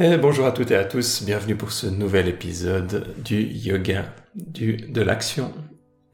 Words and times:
Et 0.00 0.16
bonjour 0.16 0.46
à 0.46 0.52
toutes 0.52 0.70
et 0.70 0.76
à 0.76 0.84
tous, 0.84 1.24
bienvenue 1.24 1.56
pour 1.56 1.72
ce 1.72 1.88
nouvel 1.88 2.28
épisode 2.28 3.16
du 3.24 3.42
yoga 3.42 4.04
de 4.36 5.02
l'action, 5.02 5.52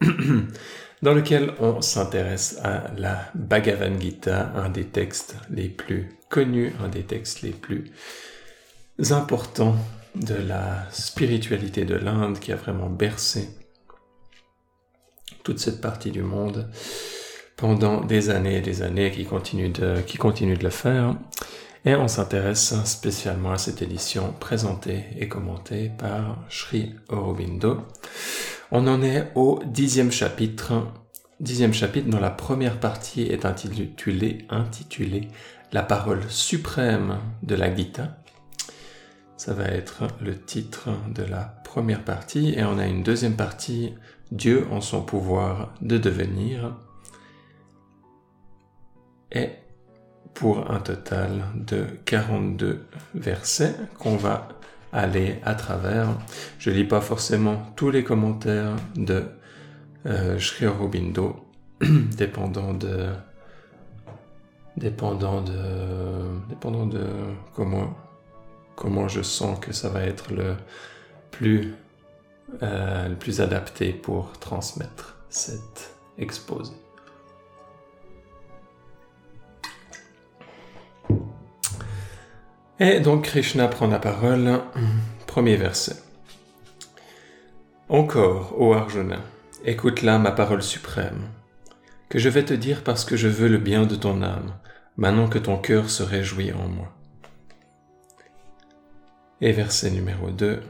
dans 1.03 1.12
lequel 1.12 1.53
on 1.61 1.83
s'intéresse 1.83 2.59
à 2.62 2.85
la 2.97 3.31
Bhagavad 3.35 4.01
Gita, 4.01 4.53
un 4.57 4.71
des 4.71 4.87
textes 4.87 5.37
les 5.51 5.69
plus 5.69 6.09
connus, 6.31 6.73
un 6.83 6.89
des 6.89 7.03
textes 7.03 7.43
les 7.43 7.51
plus 7.51 7.93
importants 9.11 9.77
de 10.14 10.35
la 10.35 10.91
spiritualité 10.91 11.85
de 11.85 11.96
l'Inde 11.96 12.39
qui 12.39 12.53
a 12.53 12.57
vraiment 12.57 12.89
bercé 12.89 13.51
toute 15.43 15.59
cette 15.59 15.82
partie 15.82 16.11
du 16.11 16.23
monde 16.23 16.71
pendant 17.59 18.03
des 18.03 18.30
années 18.30 18.57
et 18.57 18.62
des 18.62 18.80
années 18.80 19.11
qui 19.11 19.27
continue 19.27 19.71
qui 20.07 20.16
continue 20.16 20.57
de 20.57 20.64
le 20.64 20.71
faire. 20.71 21.16
Et 21.87 21.95
on 21.95 22.09
s'intéresse 22.09 22.75
spécialement 22.87 23.53
à 23.53 23.59
cette 23.59 23.82
édition 23.82 24.32
présentée 24.41 25.05
et 25.19 25.29
commentée 25.29 25.91
par 25.99 26.39
Sri 26.49 26.95
Aurobindo. 27.11 27.82
On 28.71 28.86
en 28.86 29.03
est 29.03 29.31
au 29.35 29.61
dixième 29.67 30.11
chapitre, 30.11 30.86
dixième 31.41 31.75
chapitre 31.75 32.08
dont 32.08 32.20
la 32.20 32.31
première 32.31 32.81
partie 32.81 33.25
est 33.25 33.44
intitulée, 33.44 34.47
intitulée 34.48 35.28
La 35.72 35.83
parole 35.83 36.22
suprême 36.31 37.19
de 37.42 37.55
la 37.55 37.75
Gita. 37.75 38.16
Ça 39.36 39.53
va 39.53 39.64
être 39.64 40.05
le 40.22 40.41
titre 40.41 40.89
de 41.14 41.22
la 41.22 41.61
première 41.64 42.03
partie 42.03 42.55
et 42.55 42.64
on 42.64 42.78
a 42.78 42.86
une 42.86 43.03
deuxième 43.03 43.36
partie, 43.36 43.92
Dieu 44.33 44.66
en 44.70 44.80
son 44.80 45.03
pouvoir 45.03 45.75
de 45.83 45.98
devenir. 45.98 46.78
Pour 50.34 50.70
un 50.70 50.80
total 50.80 51.44
de 51.55 51.86
42 52.05 52.84
versets 53.14 53.74
qu'on 53.98 54.16
va 54.16 54.48
aller 54.92 55.41
à 55.44 55.55
travers. 55.55 56.08
Je 56.58 56.70
lis 56.70 56.84
pas 56.84 57.00
forcément 57.00 57.62
tous 57.76 57.91
les 57.91 58.04
commentaires 58.04 58.76
de 58.96 59.24
euh, 60.06 60.38
Sri 60.38 60.66
Aurobindo, 60.66 61.36
dépendant 61.80 62.74
de 62.74 63.08
dépendant 64.76 65.41
de 65.41 65.52
dépendant 66.48 66.86
de 66.86 67.06
comment 67.54 67.94
comment 68.74 69.06
je 69.06 69.22
sens 69.22 69.58
que 69.60 69.72
ça 69.72 69.88
va 69.88 70.02
être 70.02 70.32
le 70.32 70.56
plus 71.30 71.74
euh, 72.62 73.08
le 73.08 73.14
plus 73.14 73.41
adapté 73.41 73.92
pour 73.92 74.32
transmettre 74.38 75.16
cette 75.28 75.96
exposé. 76.19 76.72
Et 82.80 82.98
donc 82.98 83.27
Krishna 83.27 83.69
prend 83.69 83.86
la 83.86 84.00
parole, 84.00 84.61
premier 85.28 85.55
verset. 85.55 85.94
Encore, 87.89 88.61
ô 88.61 88.72
Arjuna, 88.72 89.20
écoute 89.64 90.03
là 90.03 90.19
ma 90.19 90.33
parole 90.33 90.62
suprême, 90.62 91.28
que 92.08 92.19
je 92.19 92.28
vais 92.28 92.44
te 92.44 92.53
dire 92.53 92.83
parce 92.83 93.05
que 93.05 93.16
je 93.16 93.28
veux 93.28 93.47
le 93.47 93.58
bien 93.58 93.86
de 93.86 93.94
ton 93.94 94.22
âme, 94.22 94.55
maintenant 94.97 95.28
que 95.28 95.39
ton 95.39 95.56
cœur 95.56 95.89
se 95.89 96.03
réjouit 96.03 96.53
en 96.53 96.66
moi. 96.66 96.92
Et 99.41 99.53
verset 99.53 99.92
numéro 99.92 100.33
2. 100.33 100.61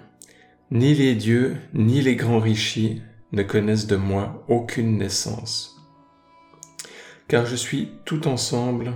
Ni 0.72 0.92
les 0.92 1.14
dieux, 1.14 1.56
ni 1.72 2.02
les 2.02 2.16
grands 2.16 2.40
rishis 2.40 3.00
ne 3.32 3.42
connaissent 3.42 3.86
de 3.86 3.96
moi 3.96 4.44
aucune 4.48 4.98
naissance, 4.98 5.74
car 7.28 7.46
je 7.46 7.56
suis 7.56 7.92
tout 8.04 8.28
ensemble 8.28 8.92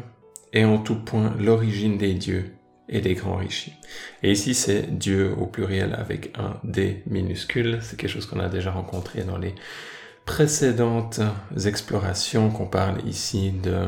et 0.53 0.67
en 0.67 0.77
tout 0.77 1.03
point 1.03 1.35
l'origine 1.39 1.97
des 1.97 2.13
dieux 2.13 2.58
et 2.89 3.01
des 3.01 3.15
grands 3.15 3.37
rishis. 3.37 3.75
Et 4.23 4.33
ici, 4.33 4.55
c'est 4.55 4.99
Dieu 4.99 5.33
au 5.39 5.47
pluriel 5.47 5.95
avec 5.95 6.37
un 6.39 6.59
D 6.65 7.03
minuscule. 7.07 7.79
C'est 7.83 7.97
quelque 7.97 8.11
chose 8.11 8.27
qu'on 8.27 8.41
a 8.41 8.49
déjà 8.49 8.71
rencontré 8.71 9.25
dans 9.25 9.39
les 9.39 9.55
précédentes 10.25 11.21
explorations 11.65 12.51
qu'on 12.51 12.67
parle 12.67 13.07
ici 13.07 13.51
de 13.51 13.87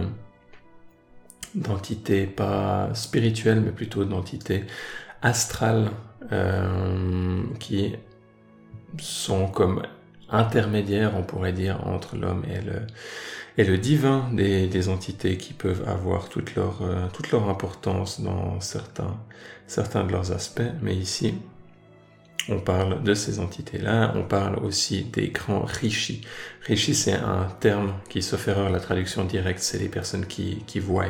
d'entités 1.54 2.26
pas 2.26 2.90
spirituelles, 2.94 3.60
mais 3.60 3.72
plutôt 3.72 4.04
d'entités 4.04 4.64
astrales 5.20 5.90
euh, 6.30 7.42
qui 7.58 7.96
sont 8.98 9.48
comme 9.48 9.82
intermédiaires, 10.28 11.12
on 11.16 11.22
pourrait 11.22 11.52
dire, 11.52 11.86
entre 11.86 12.16
l'homme 12.16 12.44
et 12.48 12.60
le, 12.60 12.82
et 13.60 13.64
le 13.64 13.76
divin 13.76 14.30
des, 14.32 14.88
entités 14.88 15.36
qui 15.36 15.52
peuvent 15.52 15.86
avoir 15.86 16.30
toute 16.30 16.54
leur, 16.54 16.80
euh, 16.80 17.06
toute 17.12 17.30
leur 17.30 17.50
importance 17.50 18.22
dans 18.22 18.58
certains, 18.60 19.18
certains 19.66 20.04
de 20.04 20.12
leurs 20.12 20.32
aspects. 20.32 20.72
Mais 20.80 20.94
ici, 20.94 21.34
on 22.48 22.58
parle 22.58 23.02
de 23.02 23.12
ces 23.12 23.38
entités-là, 23.38 24.14
on 24.16 24.22
parle 24.22 24.64
aussi 24.64 25.04
des 25.04 25.28
grands 25.28 25.60
rishis. 25.60 26.22
Rishi, 26.62 26.94
c'est 26.94 27.12
un 27.12 27.48
terme 27.60 27.92
qui, 28.08 28.22
sauf 28.22 28.48
erreur, 28.48 28.70
la 28.70 28.80
traduction 28.80 29.26
directe, 29.26 29.60
c'est 29.60 29.78
les 29.78 29.90
personnes 29.90 30.24
qui, 30.24 30.64
qui 30.66 30.78
voient. 30.78 31.04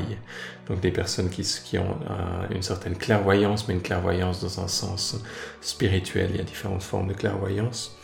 Donc 0.67 0.81
des 0.81 0.91
personnes 0.91 1.31
qui, 1.31 1.43
qui 1.65 1.79
ont 1.79 1.99
euh, 2.11 2.53
une 2.53 2.63
certaine 2.63 2.97
clairvoyance, 2.97 3.69
mais 3.69 3.75
une 3.75 3.83
clairvoyance 3.83 4.43
dans 4.43 4.65
un 4.65 4.69
sens 4.69 5.23
spirituel. 5.61 6.31
Il 6.33 6.39
y 6.39 6.41
a 6.41 6.45
différentes 6.45 6.83
formes 6.83 7.07
de 7.07 7.15
clairvoyance 7.15 7.97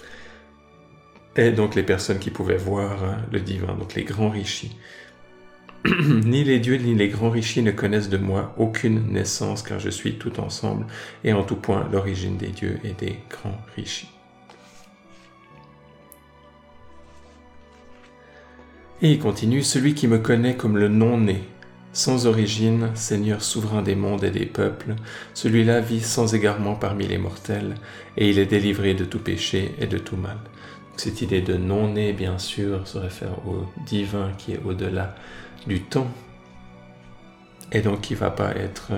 et 1.37 1.51
donc 1.53 1.75
les 1.75 1.83
personnes 1.83 2.19
qui 2.19 2.31
pouvaient 2.31 2.57
voir 2.57 3.05
hein, 3.05 3.19
le 3.31 3.41
divin, 3.41 3.75
donc 3.75 3.95
les 3.95 4.05
grands 4.05 4.31
rishis. 4.31 4.77
ni 5.85 6.43
les 6.43 6.59
dieux 6.59 6.77
ni 6.77 6.95
les 6.95 7.09
grands 7.09 7.31
rishis 7.31 7.63
ne 7.63 7.71
connaissent 7.71 8.09
de 8.09 8.17
moi 8.17 8.55
aucune 8.59 9.13
naissance, 9.13 9.63
car 9.63 9.79
je 9.79 9.91
suis 9.91 10.15
tout 10.15 10.41
ensemble 10.41 10.87
et 11.23 11.33
en 11.33 11.45
tout 11.45 11.57
point 11.57 11.89
l'origine 11.93 12.37
des 12.37 12.49
dieux 12.49 12.79
et 12.85 12.93
des 12.93 13.19
grands 13.31 13.61
rishis. 13.77 14.09
Et 19.03 19.13
il 19.13 19.19
continue, 19.19 19.63
celui 19.63 19.95
qui 19.95 20.09
me 20.09 20.19
connaît 20.19 20.57
comme 20.57 20.79
le 20.79 20.89
non-né, 20.89 21.43
sans 21.93 22.27
origine, 22.27 22.91
Seigneur 22.95 23.43
souverain 23.43 23.83
des 23.83 23.95
mondes 23.95 24.25
et 24.25 24.31
des 24.31 24.47
peuples, 24.47 24.95
celui-là 25.35 25.81
vit 25.81 26.01
sans 26.01 26.35
égarement 26.35 26.75
parmi 26.75 27.07
les 27.07 27.19
mortels, 27.19 27.75
et 28.17 28.31
il 28.31 28.39
est 28.39 28.47
délivré 28.47 28.95
de 28.95 29.05
tout 29.05 29.19
péché 29.19 29.75
et 29.79 29.87
de 29.87 29.99
tout 29.99 30.17
mal. 30.17 30.39
Cette 30.97 31.21
idée 31.21 31.43
de 31.43 31.57
non-né, 31.57 32.13
bien 32.13 32.39
sûr, 32.39 32.89
se 32.89 32.97
réfère 32.99 33.47
au 33.47 33.67
divin 33.85 34.33
qui 34.39 34.53
est 34.53 34.61
au-delà 34.65 35.15
du 35.67 35.83
temps, 35.83 36.11
et 37.73 37.81
donc 37.81 38.01
qui 38.01 38.15
ne 38.15 38.19
va 38.19 38.31
pas 38.31 38.55
être, 38.55 38.93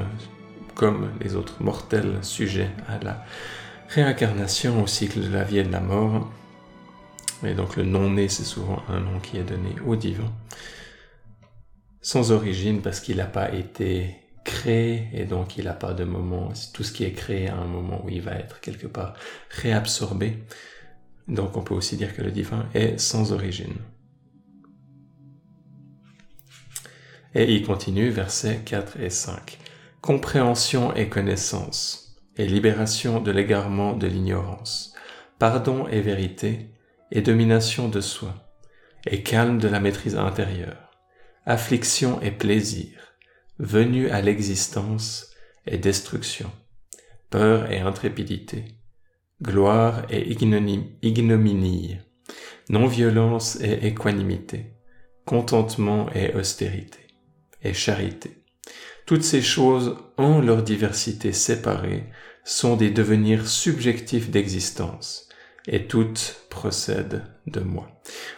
comme 0.74 1.10
les 1.20 1.34
autres 1.34 1.62
mortels, 1.62 2.18
sujet 2.22 2.70
à 2.88 3.02
la 3.02 3.24
réincarnation, 3.88 4.82
au 4.82 4.86
cycle 4.86 5.20
de 5.20 5.32
la 5.32 5.42
vie 5.42 5.58
et 5.58 5.64
de 5.64 5.72
la 5.72 5.80
mort. 5.80 6.30
Et 7.44 7.54
donc 7.54 7.76
le 7.76 7.84
non-né, 7.84 8.28
c'est 8.28 8.44
souvent 8.44 8.82
un 8.88 9.00
nom 9.00 9.18
qui 9.20 9.36
est 9.36 9.44
donné 9.44 9.74
au 9.86 9.96
divin, 9.96 10.32
sans 12.00 12.30
origine 12.30 12.80
parce 12.80 13.00
qu'il 13.00 13.16
n'a 13.16 13.26
pas 13.26 13.52
été 13.52 14.16
créé 14.44 15.08
et 15.12 15.24
donc 15.24 15.56
il 15.56 15.64
n'a 15.64 15.72
pas 15.72 15.92
de 15.92 16.04
moment, 16.04 16.52
tout 16.72 16.82
ce 16.82 16.92
qui 16.92 17.04
est 17.04 17.12
créé 17.12 17.48
à 17.48 17.56
un 17.56 17.66
moment 17.66 18.04
où 18.04 18.08
il 18.08 18.22
va 18.22 18.32
être 18.32 18.60
quelque 18.60 18.86
part 18.86 19.14
réabsorbé. 19.50 20.38
Donc 21.28 21.56
on 21.56 21.62
peut 21.62 21.74
aussi 21.74 21.96
dire 21.96 22.16
que 22.16 22.22
le 22.22 22.30
divin 22.30 22.66
est 22.74 22.98
sans 22.98 23.32
origine. 23.32 23.76
Et 27.34 27.52
il 27.54 27.66
continue, 27.66 28.08
versets 28.08 28.62
4 28.64 28.98
et 29.00 29.10
5. 29.10 29.58
Compréhension 30.00 30.94
et 30.94 31.08
connaissance, 31.08 32.16
et 32.36 32.46
libération 32.46 33.20
de 33.20 33.30
l'égarement 33.30 33.94
de 33.94 34.06
l'ignorance, 34.06 34.94
pardon 35.38 35.86
et 35.88 36.00
vérité, 36.00 36.70
et 37.10 37.20
domination 37.20 37.88
de 37.88 38.00
soi, 38.00 38.34
et 39.06 39.22
calme 39.22 39.58
de 39.58 39.68
la 39.68 39.80
maîtrise 39.80 40.16
intérieure, 40.16 40.90
affliction 41.44 42.20
et 42.22 42.30
plaisir, 42.30 43.14
venue 43.58 44.08
à 44.08 44.22
l'existence 44.22 45.30
et 45.66 45.78
destruction, 45.78 46.50
peur 47.28 47.70
et 47.70 47.80
intrépidité, 47.80 48.77
gloire 49.42 50.04
et 50.10 50.32
ignominie, 50.32 51.98
non-violence 52.68 53.60
et 53.60 53.86
équanimité, 53.86 54.72
contentement 55.24 56.08
et 56.14 56.34
austérité, 56.34 56.98
et 57.62 57.72
charité. 57.72 58.42
Toutes 59.06 59.22
ces 59.22 59.42
choses, 59.42 59.96
en 60.16 60.40
leur 60.40 60.62
diversité 60.62 61.32
séparée, 61.32 62.04
sont 62.44 62.76
des 62.76 62.90
devenirs 62.90 63.46
subjectifs 63.46 64.30
d'existence, 64.30 65.28
et 65.66 65.86
toutes 65.86 66.44
procèdent 66.50 67.22
de 67.46 67.60
moi. 67.60 67.88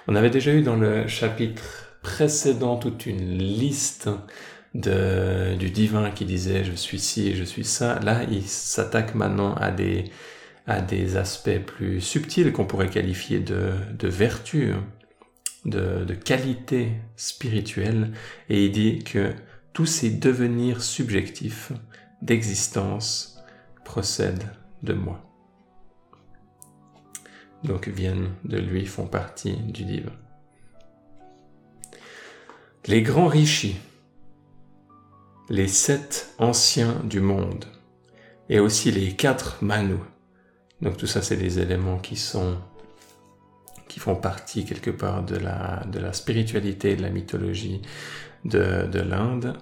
On 0.06 0.14
avait 0.14 0.30
déjà 0.30 0.52
eu 0.52 0.62
dans 0.62 0.76
le 0.76 1.06
chapitre 1.06 1.96
précédent 2.02 2.76
toute 2.76 3.06
une 3.06 3.38
liste 3.38 4.08
du 4.74 5.70
divin 5.70 6.10
qui 6.10 6.24
disait 6.24 6.64
je 6.64 6.72
suis 6.72 7.00
ci 7.00 7.34
je 7.34 7.44
suis 7.44 7.64
ça. 7.64 7.98
Là, 8.00 8.22
il 8.30 8.46
s'attaque 8.46 9.14
maintenant 9.14 9.54
à 9.54 9.70
des, 9.70 10.04
à 10.66 10.80
des 10.80 11.16
aspects 11.16 11.58
plus 11.58 12.00
subtils 12.00 12.52
qu'on 12.52 12.66
pourrait 12.66 12.90
qualifier 12.90 13.40
de, 13.40 14.08
vertu, 14.08 14.72
de, 15.64 16.04
de 16.04 16.14
qualité 16.14 16.92
spirituelle, 17.16 18.12
et 18.48 18.66
il 18.66 18.72
dit 18.72 18.98
que 19.00 19.32
tous 19.72 19.86
ces 19.86 20.10
devenirs 20.10 20.82
subjectifs 20.82 21.72
d'existence 22.22 23.38
procèdent 23.84 24.50
de 24.82 24.92
moi. 24.92 25.24
Donc 27.64 27.88
viennent 27.88 28.30
de 28.44 28.58
lui, 28.58 28.86
font 28.86 29.06
partie 29.06 29.56
du 29.56 29.84
divin. 29.84 30.12
Les 32.86 33.02
grands 33.02 33.28
rishis, 33.28 33.76
les 35.50 35.68
sept 35.68 36.34
anciens 36.38 37.02
du 37.04 37.20
monde, 37.20 37.66
et 38.48 38.58
aussi 38.58 38.90
les 38.90 39.14
quatre 39.14 39.62
manus. 39.62 40.00
Donc 40.82 40.96
tout 40.96 41.06
ça, 41.06 41.22
c'est 41.22 41.36
des 41.36 41.58
éléments 41.58 41.98
qui 41.98 42.16
sont 42.16 42.56
qui 43.88 43.98
font 43.98 44.14
partie 44.14 44.64
quelque 44.64 44.92
part 44.92 45.24
de 45.24 45.34
la, 45.34 45.82
de 45.90 45.98
la 45.98 46.12
spiritualité, 46.12 46.94
de 46.94 47.02
la 47.02 47.10
mythologie 47.10 47.82
de, 48.44 48.86
de 48.86 49.00
l'Inde, 49.00 49.56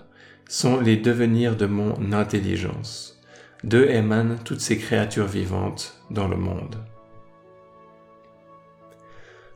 sont 0.46 0.78
les 0.80 0.98
devenirs 0.98 1.56
de 1.56 1.64
mon 1.64 2.12
intelligence. 2.12 3.18
D'eux 3.64 3.88
émanent 3.88 4.36
toutes 4.44 4.60
ces 4.60 4.76
créatures 4.76 5.26
vivantes 5.26 5.98
dans 6.10 6.28
le 6.28 6.36
monde. 6.36 6.76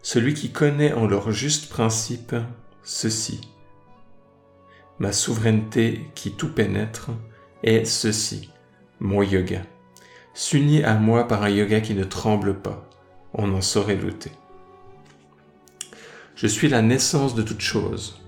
Celui 0.03 0.33
qui 0.33 0.51
connaît 0.51 0.95
en 0.95 1.07
leur 1.07 1.31
juste 1.33 1.69
principe 1.69 2.35
ceci. 2.83 3.43
Ma 4.99 5.13
souveraineté 5.13 6.01
qui 6.15 6.33
tout 6.33 6.53
pénètre 6.53 7.11
est 7.63 7.85
ceci, 7.85 8.51
mon 9.01 9.23
yoga. 9.23 9.63
S'unit 10.35 10.83
à 10.83 10.95
moi 10.95 11.29
par 11.29 11.43
un 11.43 11.51
yoga 11.51 11.81
qui 11.81 11.95
ne 11.95 12.05
tremble 12.05 12.55
pas, 12.55 12.89
on 13.35 13.53
en 13.53 13.61
saurait 13.61 13.97
douter. 13.97 14.33
Je 16.35 16.47
suis 16.47 16.69
la 16.69 16.81
naissance 16.81 17.35
de 17.35 17.43
toute 17.43 17.61
chose, 17.61 18.23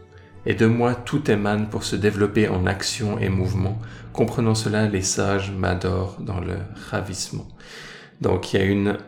et 0.46 0.54
de 0.54 0.66
moi 0.66 0.94
tout 0.94 1.30
émane 1.30 1.68
pour 1.70 1.84
se 1.84 1.96
développer 1.96 2.48
en 2.48 2.66
action 2.66 3.18
et 3.18 3.30
mouvement. 3.30 3.78
Comprenant 4.12 4.54
cela, 4.54 4.86
les 4.86 5.02
sages 5.02 5.50
m'adorent 5.50 6.18
dans 6.20 6.40
le 6.40 6.56
ravissement. 6.90 7.48
Donc 8.20 8.52
il 8.52 8.60
y 8.60 8.62
a 8.62 8.66
une 8.66 8.98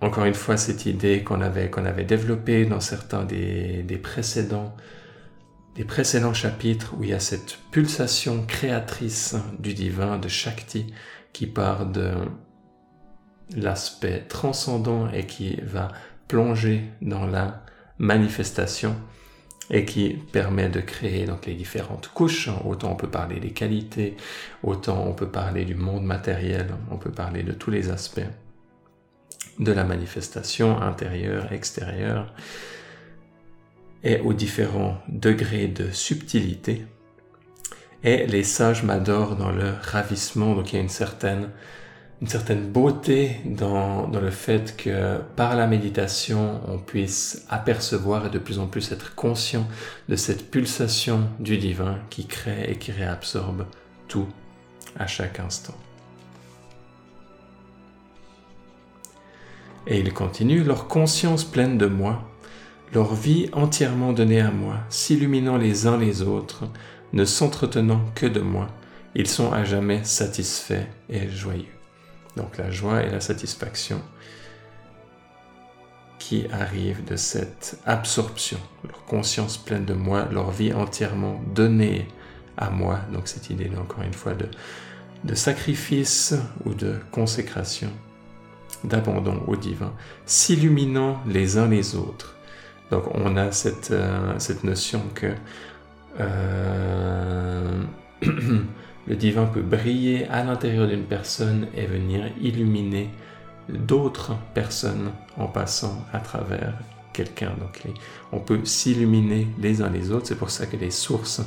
encore 0.00 0.24
une 0.24 0.34
fois 0.34 0.56
cette 0.56 0.86
idée 0.86 1.22
qu'on 1.22 1.42
avait 1.42 1.70
avait 1.76 2.04
développée 2.04 2.64
dans 2.64 2.80
certains 2.80 3.24
des, 3.24 3.82
des 3.82 3.98
précédents 3.98 4.74
des 5.76 5.84
précédents 5.84 6.34
chapitres 6.34 6.94
où 6.98 7.04
il 7.04 7.10
y 7.10 7.14
a 7.14 7.20
cette 7.20 7.58
pulsation 7.70 8.44
créatrice 8.46 9.36
du 9.58 9.74
divin 9.74 10.18
de 10.18 10.28
Shakti 10.28 10.92
qui 11.32 11.46
part 11.46 11.86
de 11.86 12.12
l'aspect 13.56 14.24
transcendant 14.28 15.10
et 15.10 15.26
qui 15.26 15.56
va 15.62 15.88
plonger 16.28 16.84
dans 17.02 17.26
la 17.26 17.64
manifestation 17.98 18.96
et 19.70 19.84
qui 19.84 20.10
permet 20.32 20.68
de 20.68 20.80
créer 20.80 21.26
donc 21.26 21.46
les 21.46 21.54
différentes 21.54 22.08
couches. 22.08 22.48
Autant 22.64 22.92
on 22.92 22.96
peut 22.96 23.10
parler 23.10 23.38
des 23.40 23.50
qualités, 23.50 24.16
autant 24.62 25.04
on 25.06 25.12
peut 25.12 25.28
parler 25.28 25.64
du 25.64 25.74
monde 25.74 26.04
matériel, 26.04 26.74
on 26.90 26.96
peut 26.96 27.12
parler 27.12 27.42
de 27.42 27.52
tous 27.52 27.70
les 27.70 27.90
aspects 27.90 28.20
de 29.58 29.72
la 29.72 29.84
manifestation 29.84 30.80
intérieure, 30.80 31.52
extérieure, 31.52 32.32
et 34.02 34.18
aux 34.20 34.32
différents 34.32 34.98
degrés 35.08 35.68
de 35.68 35.90
subtilité. 35.90 36.86
Et 38.02 38.26
les 38.26 38.44
sages 38.44 38.82
m'adorent 38.82 39.36
dans 39.36 39.52
le 39.52 39.72
ravissement, 39.82 40.54
donc 40.54 40.72
il 40.72 40.76
y 40.76 40.78
a 40.78 40.82
une 40.82 40.88
certaine 40.88 41.50
une 42.20 42.28
certaine 42.28 42.70
beauté 42.70 43.40
dans, 43.46 44.06
dans 44.06 44.20
le 44.20 44.30
fait 44.30 44.76
que 44.76 45.18
par 45.36 45.56
la 45.56 45.66
méditation, 45.66 46.60
on 46.68 46.76
puisse 46.76 47.46
apercevoir 47.48 48.26
et 48.26 48.30
de 48.30 48.38
plus 48.38 48.58
en 48.58 48.66
plus 48.66 48.92
être 48.92 49.14
conscient 49.14 49.66
de 50.08 50.16
cette 50.16 50.50
pulsation 50.50 51.30
du 51.38 51.56
divin 51.56 51.98
qui 52.10 52.26
crée 52.26 52.66
et 52.68 52.76
qui 52.76 52.92
réabsorbe 52.92 53.64
tout 54.06 54.28
à 54.98 55.06
chaque 55.06 55.40
instant. 55.40 55.76
Et 59.86 59.98
il 59.98 60.12
continue, 60.12 60.62
leur 60.62 60.88
conscience 60.88 61.44
pleine 61.44 61.78
de 61.78 61.86
moi, 61.86 62.28
leur 62.92 63.14
vie 63.14 63.48
entièrement 63.54 64.12
donnée 64.12 64.42
à 64.42 64.50
moi, 64.50 64.76
s'illuminant 64.90 65.56
les 65.56 65.86
uns 65.86 65.96
les 65.96 66.20
autres, 66.20 66.64
ne 67.12 67.24
s'entretenant 67.24 68.04
que 68.14 68.26
de 68.26 68.40
moi, 68.40 68.68
ils 69.14 69.28
sont 69.28 69.52
à 69.52 69.64
jamais 69.64 70.04
satisfaits 70.04 70.86
et 71.08 71.28
joyeux. 71.28 71.66
Donc 72.36 72.58
la 72.58 72.70
joie 72.70 73.02
et 73.02 73.10
la 73.10 73.20
satisfaction 73.20 74.00
qui 76.18 76.46
arrivent 76.52 77.04
de 77.04 77.16
cette 77.16 77.78
absorption, 77.86 78.58
leur 78.86 79.04
conscience 79.04 79.58
pleine 79.58 79.84
de 79.84 79.94
moi, 79.94 80.28
leur 80.30 80.50
vie 80.50 80.72
entièrement 80.72 81.40
donnée 81.54 82.06
à 82.56 82.70
moi. 82.70 83.00
Donc 83.12 83.26
cette 83.26 83.50
idée, 83.50 83.70
encore 83.76 84.04
une 84.04 84.14
fois, 84.14 84.34
de, 84.34 84.46
de 85.24 85.34
sacrifice 85.34 86.34
ou 86.64 86.74
de 86.74 86.96
consécration, 87.10 87.90
d'abandon 88.84 89.42
au 89.46 89.56
divin, 89.56 89.92
s'illuminant 90.24 91.20
les 91.26 91.58
uns 91.58 91.68
les 91.68 91.96
autres. 91.96 92.36
Donc 92.90 93.04
on 93.14 93.36
a 93.36 93.50
cette, 93.50 93.90
euh, 93.90 94.38
cette 94.38 94.62
notion 94.64 95.02
que 95.14 95.34
euh, 96.18 97.82
le 98.22 99.16
divin 99.16 99.46
peut 99.46 99.62
briller 99.62 100.26
à 100.28 100.42
l'intérieur 100.44 100.88
d'une 100.88 101.04
personne 101.04 101.68
et 101.74 101.86
venir 101.86 102.24
illuminer 102.40 103.10
d'autres 103.68 104.36
personnes 104.54 105.12
en 105.36 105.46
passant 105.46 106.04
à 106.12 106.18
travers 106.18 106.74
quelqu'un. 107.12 107.54
Donc 107.58 107.82
on 108.32 108.40
peut 108.40 108.64
s'illuminer 108.64 109.48
les 109.58 109.82
uns 109.82 109.90
les 109.90 110.10
autres. 110.10 110.26
C'est 110.26 110.38
pour 110.38 110.50
ça 110.50 110.66
que 110.66 110.76
les 110.76 110.90
sources 110.90 111.42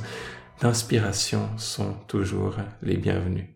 d'inspiration 0.60 1.48
sont 1.56 1.94
toujours 2.06 2.56
les 2.82 2.96
bienvenues. 2.96 3.54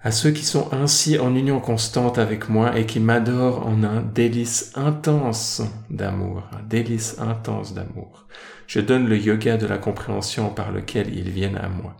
À 0.00 0.12
ceux 0.12 0.30
qui 0.30 0.44
sont 0.44 0.72
ainsi 0.72 1.18
en 1.18 1.34
union 1.34 1.58
constante 1.58 2.18
avec 2.18 2.48
moi 2.48 2.78
et 2.78 2.86
qui 2.86 3.00
m'adorent 3.00 3.66
en 3.66 3.82
un 3.82 4.00
délice 4.00 4.72
intense 4.76 5.62
d'amour, 5.90 6.44
un 6.52 6.62
délice 6.62 7.18
intense 7.18 7.74
d'amour. 7.74 8.26
Je 8.68 8.80
donne 8.80 9.08
le 9.08 9.18
yoga 9.18 9.56
de 9.56 9.66
la 9.66 9.78
compréhension 9.78 10.50
par 10.50 10.70
lequel 10.70 11.12
ils 11.16 11.30
viennent 11.30 11.56
à 11.56 11.68
moi. 11.68 11.96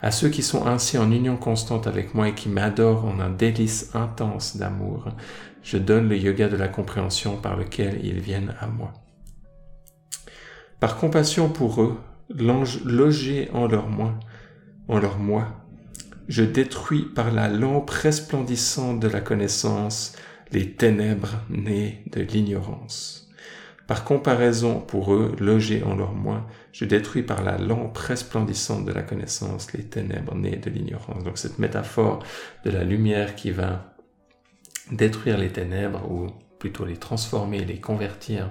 À 0.00 0.10
ceux 0.10 0.30
qui 0.30 0.42
sont 0.42 0.66
ainsi 0.66 0.96
en 0.96 1.10
union 1.10 1.36
constante 1.36 1.86
avec 1.86 2.14
moi 2.14 2.28
et 2.28 2.34
qui 2.34 2.48
m'adorent 2.48 3.04
en 3.04 3.20
un 3.20 3.30
délice 3.30 3.90
intense 3.94 4.56
d'amour, 4.56 5.08
je 5.62 5.76
donne 5.76 6.08
le 6.08 6.16
yoga 6.16 6.48
de 6.48 6.56
la 6.56 6.68
compréhension 6.68 7.36
par 7.36 7.56
lequel 7.56 8.00
ils 8.04 8.20
viennent 8.20 8.54
à 8.60 8.68
moi. 8.68 8.92
Par 10.80 10.96
compassion 10.96 11.48
pour 11.48 11.82
eux, 11.82 11.96
l'ange 12.30 12.82
logé 12.84 13.50
en 13.52 13.66
leur 13.66 13.88
moi, 13.88 14.14
en 14.88 14.98
leur 14.98 15.18
moi, 15.18 15.63
je 16.28 16.42
détruis 16.42 17.02
par 17.02 17.32
la 17.32 17.48
lampe 17.48 17.90
resplendissante 17.90 19.00
de 19.00 19.08
la 19.08 19.20
connaissance 19.20 20.16
les 20.52 20.70
ténèbres 20.72 21.42
nées 21.50 22.02
de 22.12 22.20
l'ignorance. 22.20 23.28
Par 23.86 24.04
comparaison, 24.04 24.80
pour 24.80 25.12
eux, 25.12 25.36
logés 25.38 25.82
en 25.82 25.94
leur 25.94 26.12
moi, 26.12 26.46
je 26.72 26.86
détruis 26.86 27.22
par 27.22 27.42
la 27.42 27.58
lampe 27.58 27.98
resplendissante 27.98 28.86
de 28.86 28.92
la 28.92 29.02
connaissance 29.02 29.72
les 29.74 29.84
ténèbres 29.84 30.34
nées 30.34 30.56
de 30.56 30.70
l'ignorance. 30.70 31.22
Donc 31.22 31.36
cette 31.36 31.58
métaphore 31.58 32.24
de 32.64 32.70
la 32.70 32.82
lumière 32.82 33.34
qui 33.34 33.50
va 33.50 33.94
détruire 34.90 35.36
les 35.36 35.50
ténèbres 35.50 36.10
ou 36.10 36.28
plutôt 36.64 36.86
les 36.86 36.96
transformer, 36.96 37.62
les 37.62 37.78
convertir, 37.78 38.48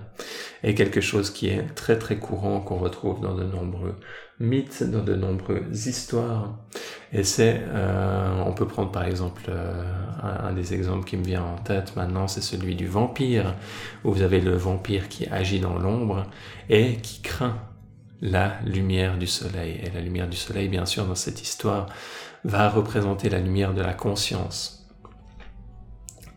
est 0.62 0.76
quelque 0.76 1.02
chose 1.02 1.32
qui 1.32 1.48
est 1.48 1.74
très 1.74 1.98
très 1.98 2.18
courant, 2.18 2.60
qu'on 2.60 2.78
retrouve 2.78 3.20
dans 3.22 3.34
de 3.34 3.44
nombreux 3.44 3.96
mythes, 4.40 4.84
dans 4.84 5.02
de 5.02 5.16
nombreuses 5.16 5.88
histoires. 5.88 6.60
Et 7.12 7.24
c'est, 7.24 7.64
euh, 7.64 8.44
on 8.46 8.54
peut 8.54 8.68
prendre 8.68 8.92
par 8.92 9.06
exemple 9.06 9.42
euh, 9.50 9.84
un, 10.22 10.54
des 10.54 10.76
exemples 10.76 11.06
qui 11.06 11.18
me 11.18 11.24
vient 11.24 11.42
en 11.42 11.56
tête 11.56 11.96
maintenant, 11.96 12.28
c'est 12.28 12.44
celui 12.44 12.76
du 12.76 12.86
vampire, 12.86 13.56
où 14.04 14.12
vous 14.12 14.22
avez 14.22 14.42
le 14.42 14.56
vampire 14.56 15.10
qui 15.10 15.26
agit 15.26 15.60
dans 15.60 15.80
l'ombre 15.80 16.28
et 16.70 16.98
qui 16.98 17.24
craint 17.24 17.58
la 18.22 18.60
lumière 18.64 19.18
du 19.18 19.26
soleil. 19.26 19.82
Et 19.84 19.90
la 19.90 20.02
lumière 20.02 20.30
du 20.30 20.38
soleil, 20.38 20.68
bien 20.68 20.86
sûr, 20.86 21.08
dans 21.08 21.16
cette 21.16 21.42
histoire, 21.42 21.88
va 22.44 22.70
représenter 22.70 23.28
la 23.28 23.40
lumière 23.40 23.74
de 23.74 23.82
la 23.82 23.96
conscience, 23.96 24.88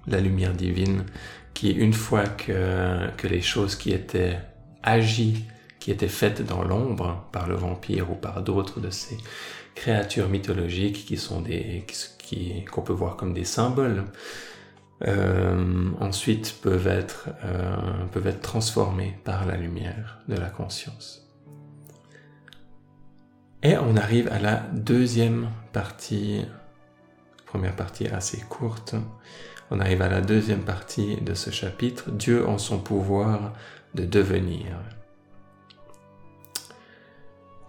la 0.07 0.21
lumière 0.21 0.55
divine, 0.55 1.05
qui 1.57 1.71
une 1.71 1.95
fois 1.95 2.25
que, 2.27 3.27
les 3.27 3.41
choses 3.41 3.77
qui 3.77 3.91
étaient 3.91 4.39
agies 4.83 5.47
qui 5.81 5.91
étaient 5.91 6.07
faites 6.07 6.45
dans 6.45 6.63
l'ombre 6.63 7.27
par 7.33 7.49
le 7.49 7.55
vampire 7.55 8.11
ou 8.11 8.15
par 8.15 8.43
d'autres 8.43 8.79
de 8.79 8.91
ces 8.91 9.17
créatures 9.75 10.29
mythologiques 10.29 11.07
qui 11.07 11.17
sont 11.17 11.41
des 11.41 11.87
qu'on 12.71 12.83
peut 12.83 12.93
voir 12.93 13.17
comme 13.17 13.33
des 13.33 13.47
symboles 13.47 14.05
euh, 15.07 15.91
ensuite 15.99 16.57
peuvent 16.61 16.89
être 16.89 17.31
euh, 17.45 18.05
peuvent 18.13 18.27
être 18.27 18.43
transformés 18.43 19.19
par 19.25 19.47
la 19.47 19.57
lumière 19.57 20.19
de 20.29 20.37
la 20.37 20.51
conscience. 20.51 21.27
Et 23.63 23.79
on 23.79 23.97
arrive 23.97 24.29
à 24.29 24.39
la 24.39 24.57
deuxième 24.75 25.49
partie 25.73 26.45
première 27.47 27.75
partie 27.75 28.09
assez 28.09 28.41
courte 28.41 28.95
on 29.71 29.81
arrive 29.81 30.03
à 30.03 30.09
la 30.09 30.21
deuxième 30.21 30.63
partie 30.63 31.17
de 31.17 31.35
ce 31.35 31.51
chapitre 31.51 32.11
Dieu 32.11 32.47
en 32.47 32.59
son 32.59 32.79
pouvoir 32.79 33.53
de 33.95 34.05
devenir 34.05 34.79